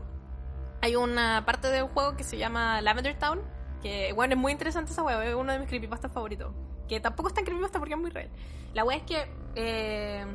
[0.83, 3.41] hay una parte del juego que se llama Lavender Town.
[3.83, 5.25] Que, bueno, es muy interesante esa wea.
[5.25, 6.53] Es uno de mis creepypastas favoritos.
[6.91, 8.29] Que tampoco es tan creepypasta porque es muy real.
[8.75, 9.31] La wea es que...
[9.55, 10.27] Eh,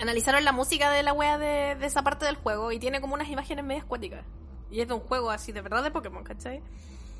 [0.00, 3.28] analizaron la música de la wea de, esa parte del juego y tiene como unas
[3.28, 4.24] imágenes medias cuáticas.
[4.72, 6.60] Y es de un juego así, de verdad de Pokémon, ¿cachai?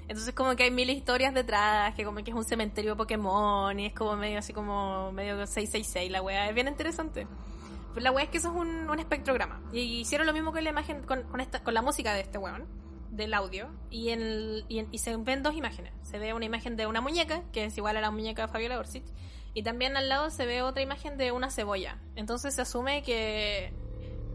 [0.08, 3.78] Entonces como que hay mil historias detrás, que como que es un cementerio de Pokémon
[3.78, 6.48] y es como medio así como medio 666 la wea.
[6.48, 7.28] Es bien interesante.
[7.92, 9.60] Pues la wea es que eso es un, espectrograma.
[9.72, 12.38] Y hicieron lo mismo con la imagen, con, con, esta, con la música de este
[12.38, 12.66] weón,
[13.12, 13.68] del audio.
[13.90, 15.92] Y, el- y, se ven dos imágenes.
[16.02, 18.78] Se ve una imagen de una muñeca, que es igual a la muñeca de Fabiola
[18.78, 19.04] Orsic.
[19.54, 21.98] Y también al lado se ve otra imagen de una cebolla.
[22.16, 23.72] Entonces se asume que...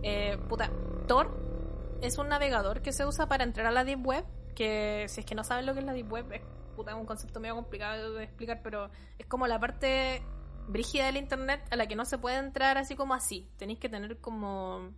[0.04, 0.72] Eh, puta,
[1.08, 4.26] Tor es un navegador que se usa para entrar a la Deep Web.
[4.56, 6.42] Que si es que no saben lo que es la Deep Web, es
[6.76, 10.22] puta, un concepto medio complicado de explicar, pero es como la parte
[10.68, 13.50] brígida del Internet a la que no se puede entrar así como así.
[13.58, 14.92] Tenéis que tener como,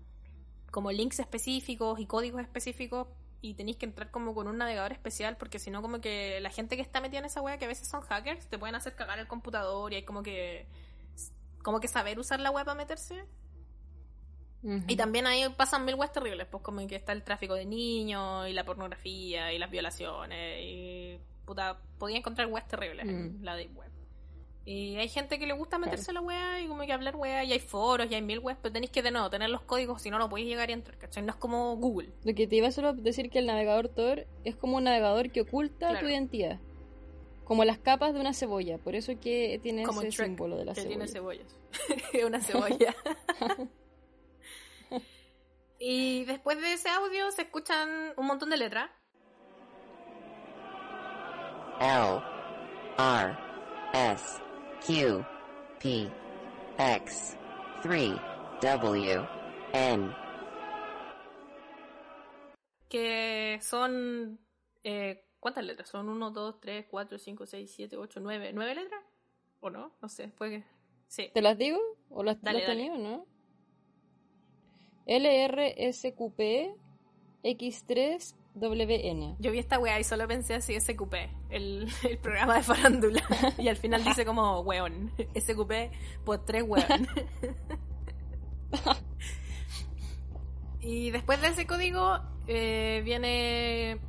[0.71, 3.07] como links específicos y códigos específicos
[3.41, 6.49] y tenéis que entrar como con un navegador especial porque si no como que la
[6.49, 8.95] gente que está metida en esa web que a veces son hackers te pueden hacer
[8.95, 10.67] cagar el computador y hay como que
[11.63, 13.23] como que saber usar la web para meterse
[14.87, 18.45] y también ahí pasan mil weas terribles, pues como que está el tráfico de niños
[18.49, 23.43] y la pornografía y las violaciones y puta, podía encontrar weas terribles en Mm.
[23.45, 23.89] la deep web.
[24.71, 27.43] Y hay gente que le gusta meterse a la wea y como que hablar wea
[27.43, 29.99] y hay foros y hay mil weas, pero tenéis que de nuevo tener los códigos,
[29.99, 31.23] si no no podéis llegar y entrar, ¿cachai?
[31.23, 32.11] No es como Google.
[32.23, 35.31] Lo que te iba solo a decir que el navegador Tor es como un navegador
[35.31, 36.01] que oculta Claro.
[36.01, 36.59] tu identidad.
[37.45, 38.77] Como las capas de una cebolla.
[38.77, 40.97] Por eso que tiene Como ese símbolo de la que cebolla.
[40.97, 41.57] tiene cebollas.
[42.13, 42.95] Es una cebolla.
[45.79, 48.91] y después de ese audio se escuchan un montón de letras.
[51.79, 52.21] L
[52.99, 53.37] R
[54.13, 54.48] S
[54.85, 55.25] Q
[55.79, 56.09] P
[56.77, 57.37] X
[57.81, 58.13] 3
[58.61, 59.27] W
[59.73, 60.29] N
[62.89, 64.39] que son...
[64.83, 65.87] Eh, ¿Cuántas letras?
[65.87, 68.53] ¿Son 1, 2, 3, 4, 5, 6, 7, 8, 9?
[68.53, 69.03] ¿9 letras?
[69.61, 69.93] ¿O no?
[70.01, 70.63] No sé, puede que...
[71.07, 71.29] Sí.
[71.33, 71.79] ¿Te las digo?
[72.09, 72.83] ¿O las, Dale, las dale.
[72.83, 73.25] tenía o no?
[75.05, 76.39] LRSQP
[78.55, 79.35] X3WN.
[79.39, 81.13] Yo vi esta weá y solo pensé así, SQP,
[81.49, 83.23] el, el programa de farándula.
[83.57, 85.11] Y al final dice como weón.
[85.35, 85.71] SQP,
[86.25, 87.07] pues tres weón.
[90.81, 93.99] y después de ese código eh, viene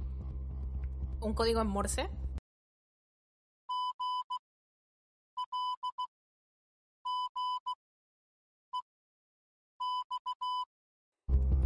[1.21, 2.09] un código en Morse.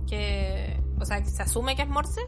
[0.07, 2.21] Que, o sea, se asume que es Morse.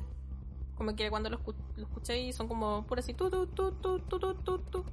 [0.77, 1.41] Como que cuando lo,
[1.77, 4.85] lo escuchéis son como puro así tu tu tu tu tu tu tu.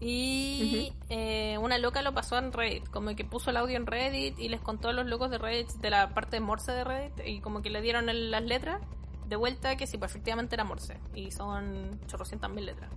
[0.00, 1.06] Y uh -huh.
[1.10, 4.48] eh, una loca lo pasó en Reddit, como que puso el audio en Reddit y
[4.48, 7.40] les contó a los locos de Reddit de la parte de Morse de Reddit y
[7.40, 8.80] como que le dieron el, las letras
[9.28, 12.90] de vuelta que sí, pues efectivamente era Morse y son chorrocientas mil letras.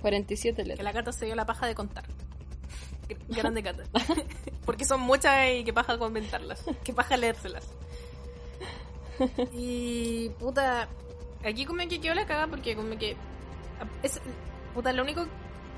[0.00, 0.78] 47 letras.
[0.78, 2.04] Que la carta se dio la paja de contar.
[3.28, 3.84] Grande carta.
[4.64, 7.68] Porque son muchas y que paja comentarlas, que paja leérselas.
[9.52, 10.88] Y puta,
[11.44, 13.16] aquí como que quedó la caga porque como que
[14.02, 14.20] es
[14.74, 15.26] puta lo único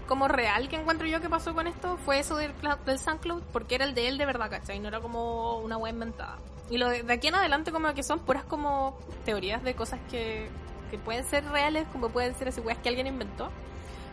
[0.06, 2.52] como real que encuentro yo que pasó con esto fue eso del,
[2.84, 4.80] del SoundCloud porque era el de él de verdad, ¿cachai?
[4.80, 6.38] No era como una web inventada.
[6.68, 10.00] Y lo de, de aquí en adelante como que son puras como teorías de cosas
[10.10, 10.48] que,
[10.90, 13.50] que pueden ser reales, como pueden ser así weas que alguien inventó.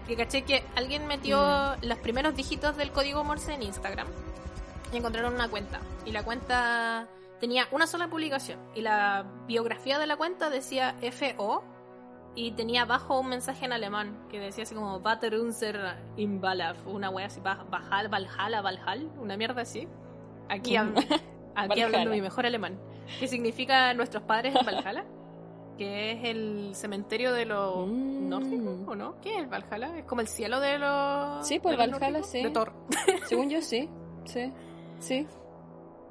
[0.07, 4.07] Que caché que alguien metió los primeros dígitos del código Morse en Instagram
[4.93, 5.81] y encontraron una cuenta.
[6.05, 7.07] Y la cuenta
[7.39, 8.59] tenía una sola publicación.
[8.75, 11.63] Y la biografía de la cuenta decía FO
[12.35, 17.09] y tenía abajo un mensaje en alemán que decía así como Vaterunser in Valhalla, una
[17.09, 19.87] wea así, Val- Valhalla, Valhalla, Valhalla, una mierda así.
[20.49, 20.75] Aquí,
[21.55, 22.79] aquí hablando mi mejor alemán.
[23.19, 25.05] Que significa nuestros padres en Valhalla,
[25.77, 28.29] que es el cementerio de los Mm.
[28.29, 29.19] nórdicos, ¿o no?
[29.21, 29.97] ¿Qué es el Valhalla?
[29.97, 31.47] Es como el cielo de los.
[31.47, 32.43] Sí, pues Valhalla, nórdicos, sí.
[32.43, 32.73] De Thor.
[33.25, 33.89] Según yo, sí.
[34.25, 34.51] Sí.
[34.99, 35.25] Sí.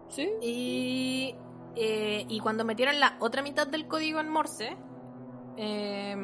[0.09, 0.31] Sí.
[0.41, 1.35] Y,
[1.77, 4.77] eh, y cuando metieron la otra mitad del código en Morse,
[5.57, 6.17] eh,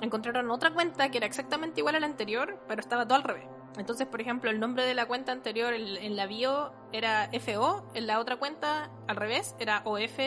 [0.00, 3.44] encontraron otra cuenta que era exactamente igual a la anterior, pero estaba todo al revés.
[3.78, 8.06] Entonces, por ejemplo, el nombre de la cuenta anterior en, la bio era FO, en
[8.06, 10.18] la otra cuenta al revés era OF,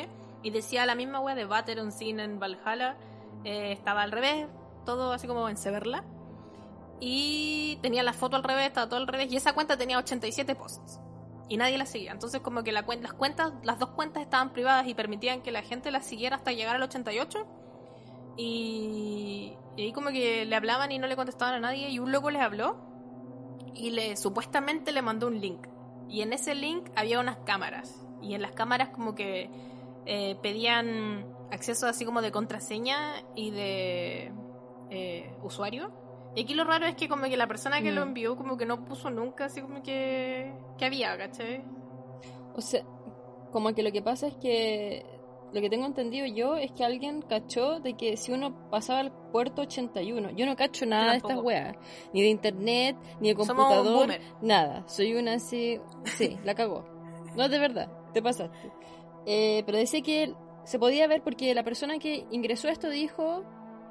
[0.41, 2.97] y decía la misma wea de Bateron Sin en Valhalla,
[3.43, 4.47] eh, estaba al revés,
[4.85, 6.03] todo así como en Severla.
[6.99, 10.55] Y tenía la foto al revés, estaba todo al revés, y esa cuenta tenía 87
[10.55, 10.99] posts
[11.49, 12.11] y nadie la seguía.
[12.11, 15.51] Entonces como que la cuen- las cuentas, las dos cuentas estaban privadas y permitían que
[15.51, 17.45] la gente las siguiera hasta llegar al 88
[18.37, 22.11] y, Y ahí como que le hablaban y no le contestaban a nadie y un
[22.11, 22.77] loco les habló
[23.73, 25.67] y le supuestamente le mandó un link.
[26.09, 28.05] Y en ese link había unas cámaras.
[28.21, 29.49] Y en las cámaras como que
[30.05, 32.97] eh, pedían acceso así como de contraseña
[33.35, 34.31] y de
[34.91, 35.91] eh, usuario.
[36.35, 38.07] Y aquí lo raro es que como que la persona que lo Mm.
[38.09, 41.63] envió como que no puso nunca así como que, que había, ¿cachai?
[42.55, 42.83] O sea,
[43.51, 45.05] como que lo que pasa es que
[45.53, 49.11] lo que tengo entendido yo es que alguien cachó de que si uno pasaba al
[49.31, 51.75] puerto 81, yo no cacho nada de estas weas,
[52.11, 54.09] ni de internet, ni de computador,
[54.41, 54.83] nada.
[54.87, 56.85] Soy una así, sí, la cagó.
[57.35, 58.71] No, de verdad, te pasaste.
[59.27, 63.43] Eh, pero decía que se podía ver porque la persona que ingresó a esto dijo,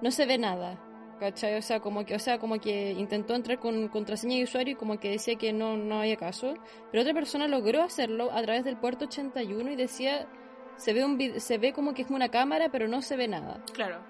[0.03, 0.80] no se ve nada.
[1.23, 1.57] ¿Cachai?
[1.57, 4.75] O sea, como que, o sea, como que intentó entrar con contraseña de usuario y
[4.75, 6.55] como que decía que no, no había caso.
[6.91, 10.27] Pero otra persona logró hacerlo a través del puerto 81 y decía,
[10.75, 13.62] se ve, un se ve como que es una cámara, pero no se ve nada.
[13.73, 14.01] Claro.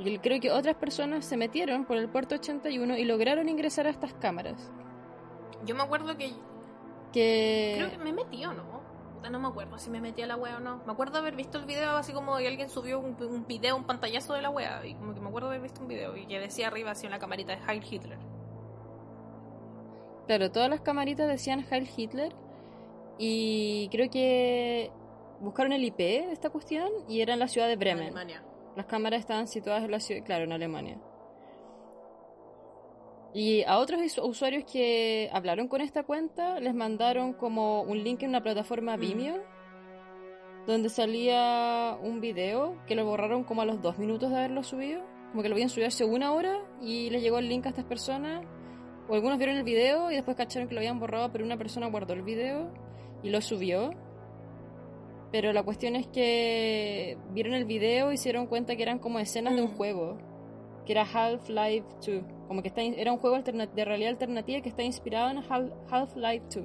[0.00, 3.90] Y creo que otras personas se metieron por el puerto 81 y lograron ingresar a
[3.90, 4.68] estas cámaras.
[5.64, 6.32] Yo me acuerdo que
[7.12, 7.74] Que...
[7.76, 8.79] Creo que me metí o no.
[9.20, 10.82] Puta, No me acuerdo si me metí a la wea o no.
[10.86, 13.84] Me acuerdo haber visto el video así como que alguien subió un, un video, un
[13.84, 14.84] pantallazo de la wea.
[14.86, 17.18] Y como que me acuerdo haber visto un video y que decía arriba así una
[17.18, 18.18] camarita de Heil Hitler.
[20.26, 22.32] Claro, todas las camaritas decían Heil Hitler
[23.18, 24.90] y creo que
[25.40, 28.04] buscaron el IP de esta cuestión y era en la ciudad de En Bremen.
[28.04, 28.42] Alemania.
[28.76, 30.98] Las cámaras estaban situadas en la ciudad, claro, en Alemania.
[33.32, 38.22] Y a otros usu- usuarios que hablaron con esta cuenta les mandaron como un link
[38.22, 39.00] en una plataforma Mm.
[39.00, 39.36] Vimeo
[40.66, 45.02] donde salía un video que lo borraron como a los dos minutos de haberlo subido.
[45.30, 47.84] Como que lo habían subido hace una hora y les llegó el link a estas
[47.86, 48.44] personas.
[49.08, 51.88] O algunos vieron el video y después cacharon que lo habían borrado, pero una persona
[51.88, 52.72] guardó el video
[53.22, 53.90] y lo subió.
[55.32, 59.18] Pero la cuestión es que vieron el video y se dieron cuenta que eran como
[59.18, 59.76] escenas de un Mm.
[59.76, 60.18] juego.
[60.84, 62.22] Que era Half-Life 2.
[62.50, 66.46] Como que está, era un juego de realidad alternativa que está inspirado en Hal- Half-Life
[66.52, 66.64] 2.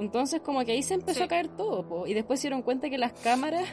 [0.00, 1.24] Entonces como que ahí se empezó Sí.
[1.24, 1.88] a caer todo.
[1.88, 3.68] po, y después se dieron cuenta que las cámaras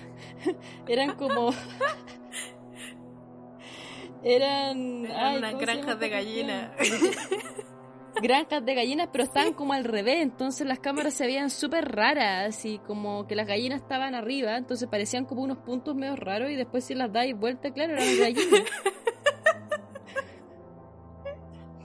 [0.87, 1.49] eran como...
[4.23, 5.05] eran...
[5.05, 6.19] Eran unas ¿cómo se llama granjas de esta cuestión?
[6.47, 6.71] gallina.
[8.21, 12.63] granjas de gallinas, pero estaban como al revés, entonces las cámaras se veían súper raras
[12.63, 16.55] y como que las gallinas estaban arriba, entonces parecían como unos puntos medio raros y
[16.55, 18.61] después si las dais vuelta, claro, eran gallinas.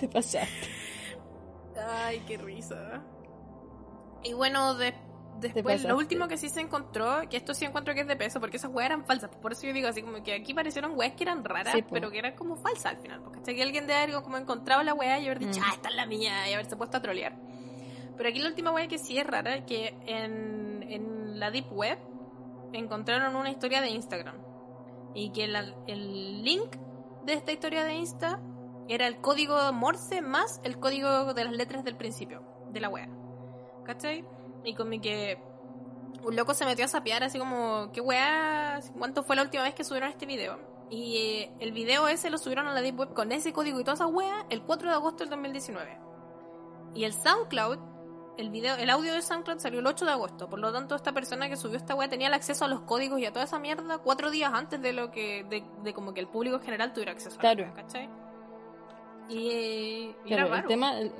[0.00, 0.48] Te pasaste.
[1.88, 3.02] Ay, qué risa.
[4.22, 4.94] Y bueno, de-
[5.40, 8.38] después, lo último que sí se encontró, que esto sí encuentro que es de peso,
[8.40, 9.30] porque esas weas eran falsas.
[9.36, 12.10] Por eso yo digo así como que aquí parecieron weas que eran raras, Sí, pero
[12.10, 13.22] que eran como falsas al final.
[13.22, 15.64] Porque hasta que alguien de algo como encontraba la wea y haber dicho, Mm.
[15.66, 17.34] ah, esta es la mía, y haberse puesto a trolear.
[18.16, 21.98] Pero aquí la última wea que sí es rara, que en, en la Deep Web
[22.74, 24.36] encontraron una historia de Instagram.
[25.14, 26.76] Y que la- el link
[27.24, 28.38] de esta historia de Insta
[28.90, 33.08] era el código Morse más el código de las letras del principio de la wea.
[33.84, 34.24] ¿Cachai?
[34.64, 35.40] Y como que
[36.22, 38.80] un loco se metió a sapear así como, ¿qué wea?
[38.98, 40.58] ¿Cuánto fue la última vez que subieron este video?
[40.90, 43.84] Y eh, el video ese lo subieron a la Deep Web con ese código y
[43.84, 45.98] toda esa wea el 4 de agosto del 2019.
[46.94, 47.78] Y el SoundCloud,
[48.38, 50.50] el video, el audio de SoundCloud salió el 8 de agosto.
[50.50, 53.20] Por lo tanto, esta persona que subió esta wea tenía el acceso a los códigos
[53.20, 56.20] y a toda esa mierda cuatro días antes de lo que, de, de como que
[56.20, 57.62] el público en general tuviera acceso a la Claro.
[57.64, 58.08] wea, ¿cachai?
[59.30, 60.98] Y, eh, y el tema...
[60.98, 61.12] el-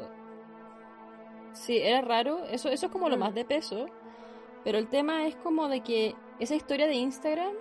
[1.52, 3.20] Sí, era raro, eso, eso es como lo Mm.
[3.20, 3.86] más de peso,
[4.64, 7.52] pero el tema es como de que esa historia de Instagram...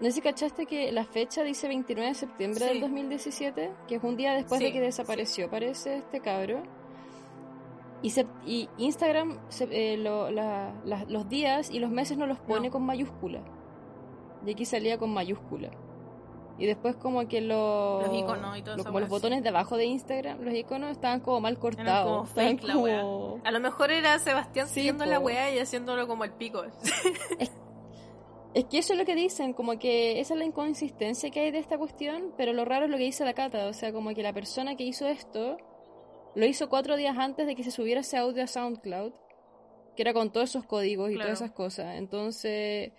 [0.00, 2.70] No sé si cachaste que la fecha dice 29 de septiembre Sí.
[2.72, 6.62] del 2017, que es un día después de Sí, que desapareció, parece este cabro.
[8.00, 12.26] Y, se- y Instagram se- eh, lo- la- la- los días y los meses no
[12.26, 12.72] los pone No.
[12.72, 13.42] con mayúscula.
[14.46, 15.68] Y aquí salía con mayúscula.
[16.60, 19.48] Y después como que los, Los iconos y todo lo- eso, como los botones de
[19.48, 22.04] abajo de Instagram, los iconos estaban como mal cortados.
[22.04, 23.40] como fake la como- wea.
[23.44, 26.62] A lo mejor era Sebastián siguiendo la wea y haciéndolo como el pico.
[28.52, 31.50] Es que eso es lo que dicen, como que esa es la inconsistencia que hay
[31.52, 34.12] de esta cuestión, pero lo raro es lo que dice la Cata, o sea, como
[34.12, 35.56] que la persona que hizo esto
[36.34, 39.12] lo hizo cuatro días antes de que se subiera ese audio a SoundCloud,
[39.94, 41.28] que era con todos esos códigos y Claro.
[41.28, 41.94] todas esas cosas.
[41.96, 42.90] Entonces,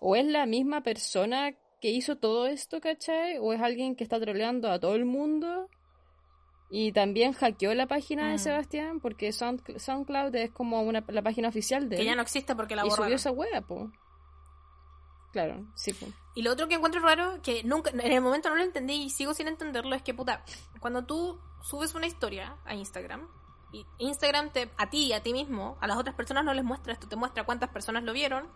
[0.00, 3.38] o es la misma persona que hizo todo esto, ¿cachai?
[3.38, 5.68] O es alguien que está troleando a todo el mundo
[6.70, 8.38] y también hackeó la página de Mm.
[8.38, 12.08] Sebastián, porque Sound- SoundCloud es como una, la página oficial de que él.
[12.08, 13.14] ya no existe porque la y subió borraron.
[13.14, 13.90] esa wea, po.
[15.32, 16.06] Claro, sí, po.
[16.34, 19.10] Y lo otro que encuentro raro, que nunca, en el momento no lo entendí y
[19.10, 20.44] sigo sin entenderlo, es que, puta,
[20.80, 23.28] cuando tú subes una historia a Instagram,
[23.72, 26.92] y Instagram te, a ti, a ti mismo, a las otras personas no les muestra
[26.92, 28.48] esto, te muestra cuántas personas lo vieron,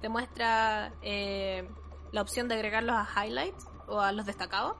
[0.00, 1.68] te muestra eh,
[2.12, 4.76] la opción de agregarlos a highlights, o a los destacados.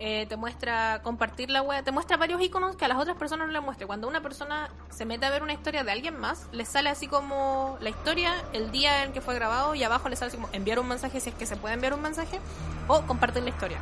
[0.00, 3.48] Eh, te muestra compartir la web, te muestra varios iconos que a las otras personas
[3.48, 3.86] no les muestra.
[3.88, 7.08] Cuando una persona se mete a ver una historia de alguien más, le sale así
[7.08, 10.48] como la historia, el día en que fue grabado y abajo le sale así como
[10.52, 12.38] enviar un mensaje si es que se puede enviar un mensaje
[12.86, 13.78] o compartir la historia.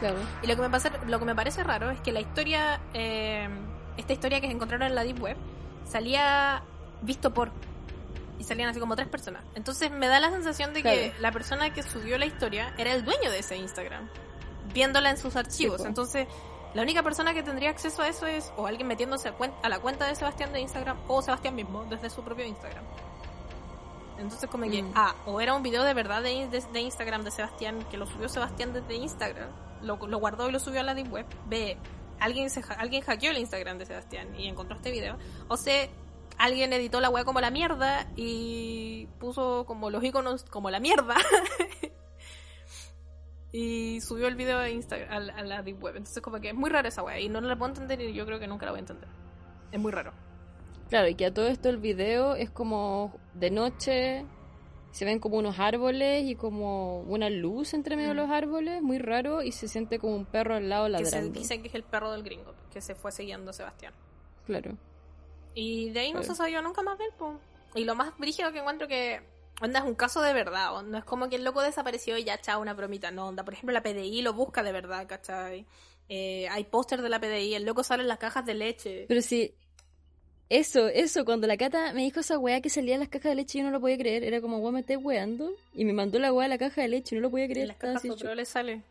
[0.00, 0.16] Claro.
[0.42, 3.48] Y lo que me, pasa, lo que me parece raro es que la historia, eh,
[3.96, 5.36] esta historia que se encontraron en la Deep Web,
[5.88, 6.64] salía
[7.02, 7.52] visto por.
[8.42, 9.44] Y salían así como tres personas.
[9.54, 11.22] Entonces me da la sensación de que Claro.
[11.22, 14.08] la persona que subió la historia era el dueño de ese Instagram,
[14.74, 15.84] viéndola en sus archivos.
[15.84, 16.26] Entonces,
[16.74, 19.28] la única persona que tendría acceso a eso es o alguien metiéndose
[19.62, 22.82] a, la cuenta de Sebastián de Instagram o Sebastián mismo, desde su propio Instagram.
[24.18, 24.92] Entonces como que, Mm.
[24.96, 28.06] ah, o era un video de verdad de, de- de Instagram de Sebastián, que lo
[28.06, 29.50] subió Sebastián desde Instagram,
[29.82, 31.76] lo, lo guardó y lo subió a la Deep Web, B,
[32.18, 35.16] alguien, se, alguien hackeó el Instagram de Sebastián y encontró este video,
[35.48, 35.90] o C,
[36.44, 41.16] alguien editó la web como la mierda y puso como los iconos como la mierda
[43.52, 45.96] y subió el video a, Instagram, a, la- a la Deep Web.
[45.96, 48.24] Entonces como que es muy raro esa web y no la puedo entender y yo
[48.26, 49.08] creo que nunca la voy a entender.
[49.70, 50.12] Es muy raro.
[50.88, 54.26] Claro, y que a todo esto el video es como de noche,
[54.90, 58.18] se ven como unos árboles y como una luz entre medio de Mm.
[58.18, 61.38] los árboles, muy raro, y se siente como un perro al lado Que se ladrando.
[61.40, 63.94] dice que es el perro del gringo, que se fue siguiendo a Sebastián.
[64.44, 64.76] Claro.
[65.54, 67.38] Y de ahí no se sabía nunca más de él, po.
[67.74, 69.20] Y lo más brígido que encuentro que
[69.60, 72.40] onda es un caso de verdad, no es como que el loco desapareció y ya
[72.40, 75.66] chao una bromita, no, onda, por ejemplo la PDI lo busca de verdad, ¿cachai?
[76.08, 79.06] Eh, hay póster de la PDI, el loco sale en las cajas de leche.
[79.08, 79.54] Pero sí,
[80.48, 83.36] eso, eso, cuando la Cata me dijo esa weá que salía en las cajas de
[83.36, 86.18] leche yo no lo podía creer, era como, weá, me estés weando, y me mandó
[86.18, 87.66] la weá a la caja de leche y no lo podía En creer.
[87.68, 88.82] las estaba cajas otro le sale.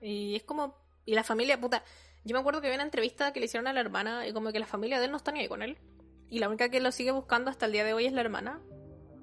[0.00, 1.82] Y es como, y la familia, puta,
[2.24, 4.52] yo me acuerdo que había una entrevista que le hicieron a la hermana y como
[4.52, 5.76] que la familia de él no está ni ahí con él.
[6.32, 8.60] Y la única que lo sigue buscando hasta el día de hoy es la hermana.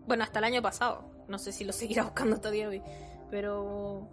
[0.06, 1.10] Bueno, hasta el año pasado.
[1.28, 2.84] No sé si lo seguirá buscando hasta el día de hoy.
[3.32, 4.08] Pero.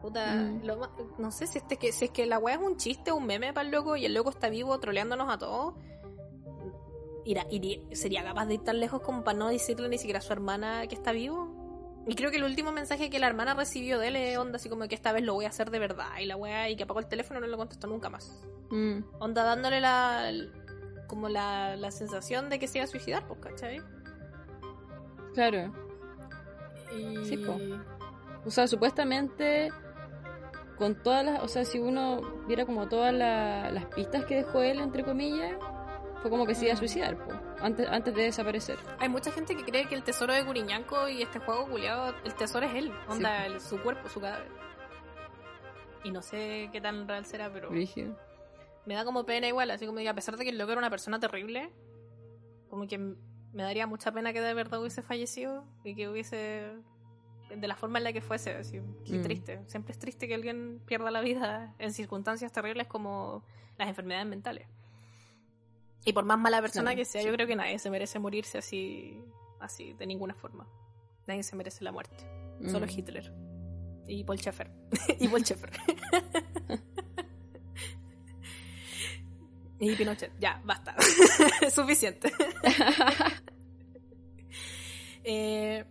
[0.00, 0.64] Puta, Mm.
[0.64, 3.26] lo no sé si, este que, si es que la weá es un chiste, un
[3.26, 5.74] meme para el loco y el loco está vivo troleándonos a todos.
[7.24, 10.22] Irá, iría- sería capaz de ir tan lejos como para no decirle ni siquiera a
[10.22, 12.04] su hermana que está vivo.
[12.06, 14.68] Y creo que el último mensaje que la hermana recibió de él es onda así
[14.68, 16.06] como que esta vez lo voy a hacer de verdad.
[16.20, 18.40] Y la weá, y que apagó el teléfono y no lo contestó nunca más.
[18.70, 20.30] Mm, Onda dándole la.
[21.08, 23.80] Como la, la sensación de que se iba a suicidar, pues, ¿cachai?
[25.34, 25.72] claro.
[26.96, 27.24] Y...
[27.24, 27.56] Sí, po.
[28.44, 29.70] O sea, supuestamente
[30.76, 34.62] con todas las, o sea, si uno viera como todas la- las pistas que dejó
[34.62, 35.56] él, entre comillas,
[36.22, 36.78] fue como que se iba a Mm.
[36.78, 38.78] suicidar, po, antes, antes de desaparecer.
[39.00, 42.34] Hay mucha gente que cree que el tesoro de Guriñanco y este juego culiado, el
[42.34, 42.92] tesoro es él.
[43.08, 44.48] Onda, el- su cuerpo, su cadáver.
[46.04, 48.16] Y no sé qué tan real será, pero Brígido.
[48.88, 49.70] Me da como pena igual.
[49.70, 51.70] Así como que a pesar de que el loco era una persona terrible,
[52.70, 56.72] como que me daría mucha pena que de verdad hubiese fallecido y que hubiese.
[57.48, 58.52] de la forma en la que fuese.
[58.54, 59.22] Así, qué Mm.
[59.22, 59.60] triste.
[59.68, 63.42] Siempre es triste que alguien pierda la vida en circunstancias terribles como
[63.78, 64.66] las enfermedades mentales.
[66.04, 67.26] Y por más mala persona Claro, que sea, sí.
[67.26, 69.18] yo creo que nadie se merece morirse así,
[69.60, 70.66] así, de ninguna forma.
[71.26, 72.16] Nadie se merece la muerte.
[72.66, 72.90] Solo Mm.
[72.90, 73.32] Hitler.
[74.06, 74.70] Y Paul Schaeffer.
[75.18, 75.70] y Paul Schaeffer.
[79.80, 80.32] y Pinochet.
[80.38, 80.94] Ya, basta.
[81.70, 82.32] Suficiente.
[85.30, 85.84] Eh,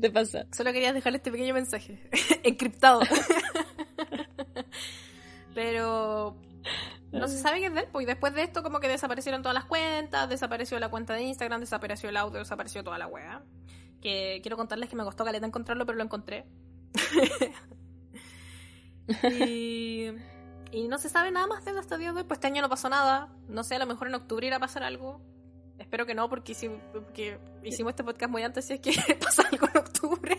[0.00, 0.46] ¿Te pasa?
[0.52, 1.98] solo quería dejar este pequeño mensaje.
[2.44, 3.00] Encriptado.
[5.52, 6.36] Pero
[7.10, 9.42] no se sabe qué es de él, pues y después de esto como que desaparecieron
[9.42, 13.42] todas las cuentas, desapareció la cuenta de Instagram, desapareció el audio, desapareció toda la wea.
[14.00, 16.44] Que quiero contarles que me costó caleta encontrarlo, pero lo encontré.
[19.48, 20.10] y,
[20.74, 22.46] y no se sabe nada más de él hasta el día de hoy, pues este
[22.48, 23.32] año no pasó nada.
[23.48, 25.20] No sé, a lo mejor en octubre irá a pasar algo.
[25.78, 29.42] Espero que no, porque, hicimos- porque hicimos este podcast muy antes si es que pasa
[29.50, 30.36] algo en octubre.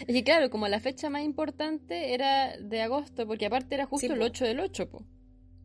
[0.00, 4.06] Es que claro, como la fecha más importante era de agosto, porque aparte era justo
[4.06, 4.24] Sí, el po.
[4.26, 5.04] 8 del 8, po.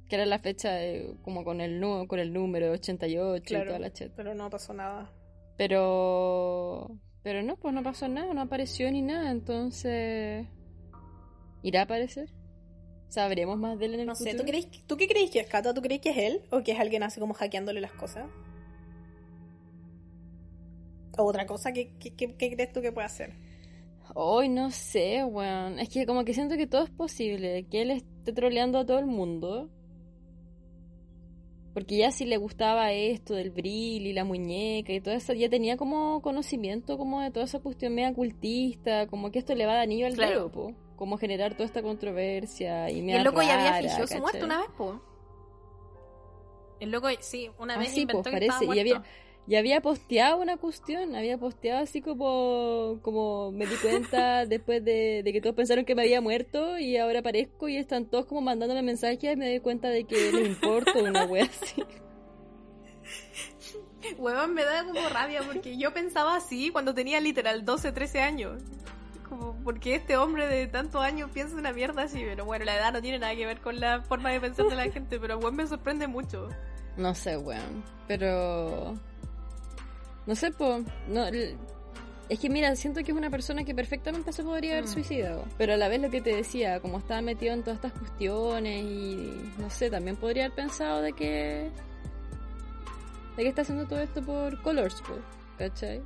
[0.09, 3.91] Que era la fecha de- como con el, con el número 88 y toda la
[3.93, 4.11] chat.
[4.15, 5.11] pero no pasó nada.
[5.57, 6.89] Pero.
[7.23, 10.45] Pero no, pues no pasó nada, no apareció ni nada, entonces.
[11.63, 12.29] ¿Irá a aparecer?
[13.09, 14.35] ¿Sabremos más de él en el No sé?
[14.35, 15.73] ¿tú, crees, ¿tú qué crees que es, Cata?
[15.73, 16.41] ¿Tú crees que es él?
[16.51, 18.25] ¿O que es alguien así como hackeándole las cosas?
[21.17, 21.71] ¿O otra cosa?
[21.73, 23.33] ¿Qué, qué, qué- qué crees tú que puede hacer?
[24.15, 25.79] Hoy no sé, weón.
[25.79, 27.65] Es que como que siento que todo es posible.
[27.69, 29.69] Que él esté troleando a todo el mundo.
[31.73, 35.49] Porque ya si le gustaba esto del brill y la muñeca y todo eso, ya
[35.49, 39.73] tenía como conocimiento como de toda esa cuestión media cultista, como que esto le va
[39.75, 40.31] de anillo al Claro.
[40.31, 40.73] dedo, po.
[40.95, 44.43] Como generar toda esta controversia y, Y media el loco ya había fingido su muerte
[44.45, 45.01] una vez, po.
[46.79, 48.65] El loco, sí, una Ah, vez sí, inventó pues que estaba parece.
[48.65, 48.81] Y muerto.
[48.81, 49.03] había,
[49.45, 55.21] Y había posteado una cuestión, había posteado así como, como me di cuenta después de,
[55.23, 58.41] de que todos pensaron que me había muerto y ahora aparezco y están todos como
[58.41, 61.83] mandándome mensajes y me doy cuenta de que les importo una wea así.
[64.17, 68.61] Huevón, me da como rabia porque yo pensaba así cuando tenía literal 12, 13 años.
[69.63, 72.21] Porque este hombre de tantos años piensa una mierda así?
[72.23, 74.75] Pero bueno, la edad no tiene nada que ver con la forma de pensar de
[74.75, 76.49] la gente, pero weón me sorprende mucho.
[76.97, 77.83] No sé, weón.
[78.07, 78.93] Pero.
[80.25, 80.81] No sé, po.
[81.07, 81.25] No,
[82.29, 84.87] es que mira, siento que es una persona que perfectamente se podría haber Mm.
[84.87, 85.45] suicidado.
[85.57, 88.83] Pero a la vez lo que te decía, como estaba metido en todas estas cuestiones
[88.83, 89.51] y.
[89.57, 91.69] No sé, también podría haber pensado de que.
[93.37, 95.01] de que está haciendo todo esto por Colors.
[95.57, 96.01] ¿Cachai?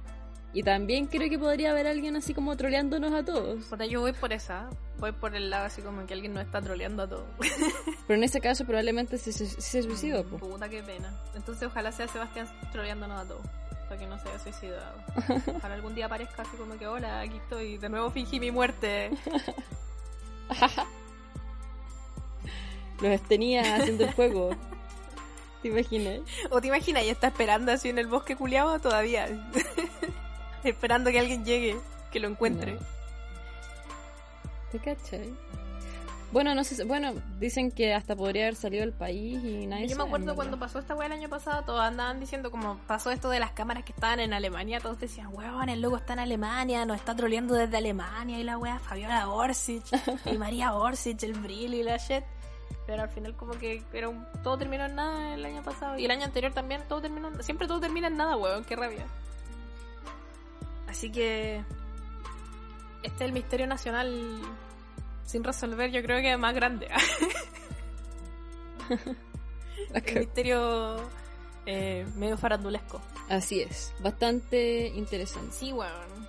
[0.58, 3.64] Y también creo que podría haber alguien así como troleándonos a todos.
[3.66, 4.68] Puta, yo voy por esa.
[4.98, 7.28] Voy por el lado así como que alguien nos está troleando a todos.
[8.08, 10.24] Pero en ese caso probablemente se, se, se suicidó.
[10.24, 11.14] Puta, qué pena.
[11.36, 13.46] Entonces ojalá sea Sebastián troleándonos a todos.
[13.88, 14.96] Para que no se haya suicidado.
[15.58, 17.78] Ojalá algún día aparezca así como que, hola, aquí estoy.
[17.78, 19.12] De nuevo fingí mi muerte.
[23.00, 24.58] Los tenía haciendo el juego.
[25.62, 26.22] ¿Te imaginas?
[26.50, 29.28] O te imaginas, ya está esperando así en el bosque culiado todavía.
[30.64, 31.78] Esperando que alguien llegue,
[32.12, 32.74] que lo encuentre.
[32.74, 32.80] No.
[34.72, 35.34] ¿Te cachai?
[36.30, 39.96] Bueno, no sé, bueno, dicen que hasta podría haber salido del país y nadie Yo
[39.96, 43.30] me acuerdo cuando pasó esta weá el año pasado, todos andaban diciendo como pasó esto
[43.30, 46.86] de las cámaras que estaban en Alemania, todos decían, weón, el loco está en Alemania,
[46.86, 49.86] nos está troleando desde Alemania y la weá Fabiola Orsic
[50.26, 52.24] y María Orsic, el Brill y la shit.
[52.86, 56.04] Pero al final como que era un- todo terminó en nada el año pasado y
[56.04, 59.06] el año anterior también todo terminó, siempre todo termina en nada, weón, qué rabia.
[60.88, 61.64] Así que
[63.04, 64.42] este es el misterio nacional
[65.24, 66.88] sin resolver, yo creo que es más grande.
[69.94, 70.98] el misterio
[71.66, 73.02] eh, medio farandulesco.
[73.30, 75.52] Así es, bastante interesante.
[75.52, 76.28] Sí, weón.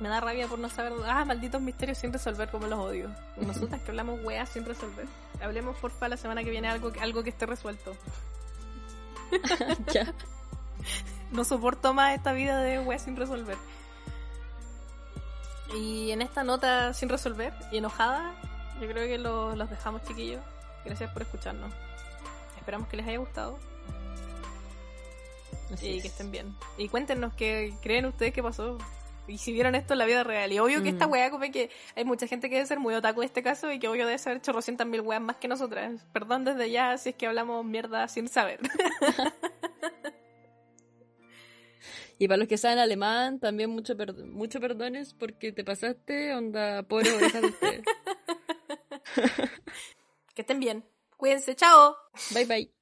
[0.00, 0.92] Me da rabia por no saber.
[1.06, 3.10] Ah, malditos misterios sin resolver, como los odio.
[3.36, 5.06] Nosotras que hablamos weas sin resolver.
[5.40, 7.96] Hablemos porfa la semana que viene algo, algo que esté resuelto.
[9.92, 10.12] ya.
[11.32, 13.56] No soporto más esta vida de weas sin resolver.
[15.74, 18.34] Y en esta nota sin resolver y enojada,
[18.80, 20.42] yo creo que lo- los dejamos, chiquillos.
[20.84, 21.72] Gracias por escucharnos.
[22.56, 23.58] Esperamos que les haya gustado
[25.72, 26.02] Así y es.
[26.02, 26.56] que estén bien.
[26.78, 28.78] Y cuéntenos qué creen ustedes que pasó.
[29.26, 30.50] Y si vieron esto en la vida real.
[30.50, 31.10] Y obvio que esta Mm.
[31.12, 33.78] weá, como que hay mucha gente que debe ser muy otaku en este caso y
[33.78, 36.00] que obvio debe saber chorrocientas mil weas más que nosotras.
[36.14, 38.58] Perdón desde ya si es que hablamos mierda sin saber.
[42.18, 43.94] Y para los que saben alemán, también mucho,
[44.26, 47.84] mucho perdones porque te pasaste, onda, pobre orejas de ustedes.
[50.34, 50.84] que estén bien.
[51.16, 51.96] Cuídense, chao.
[52.34, 52.77] Bye bye.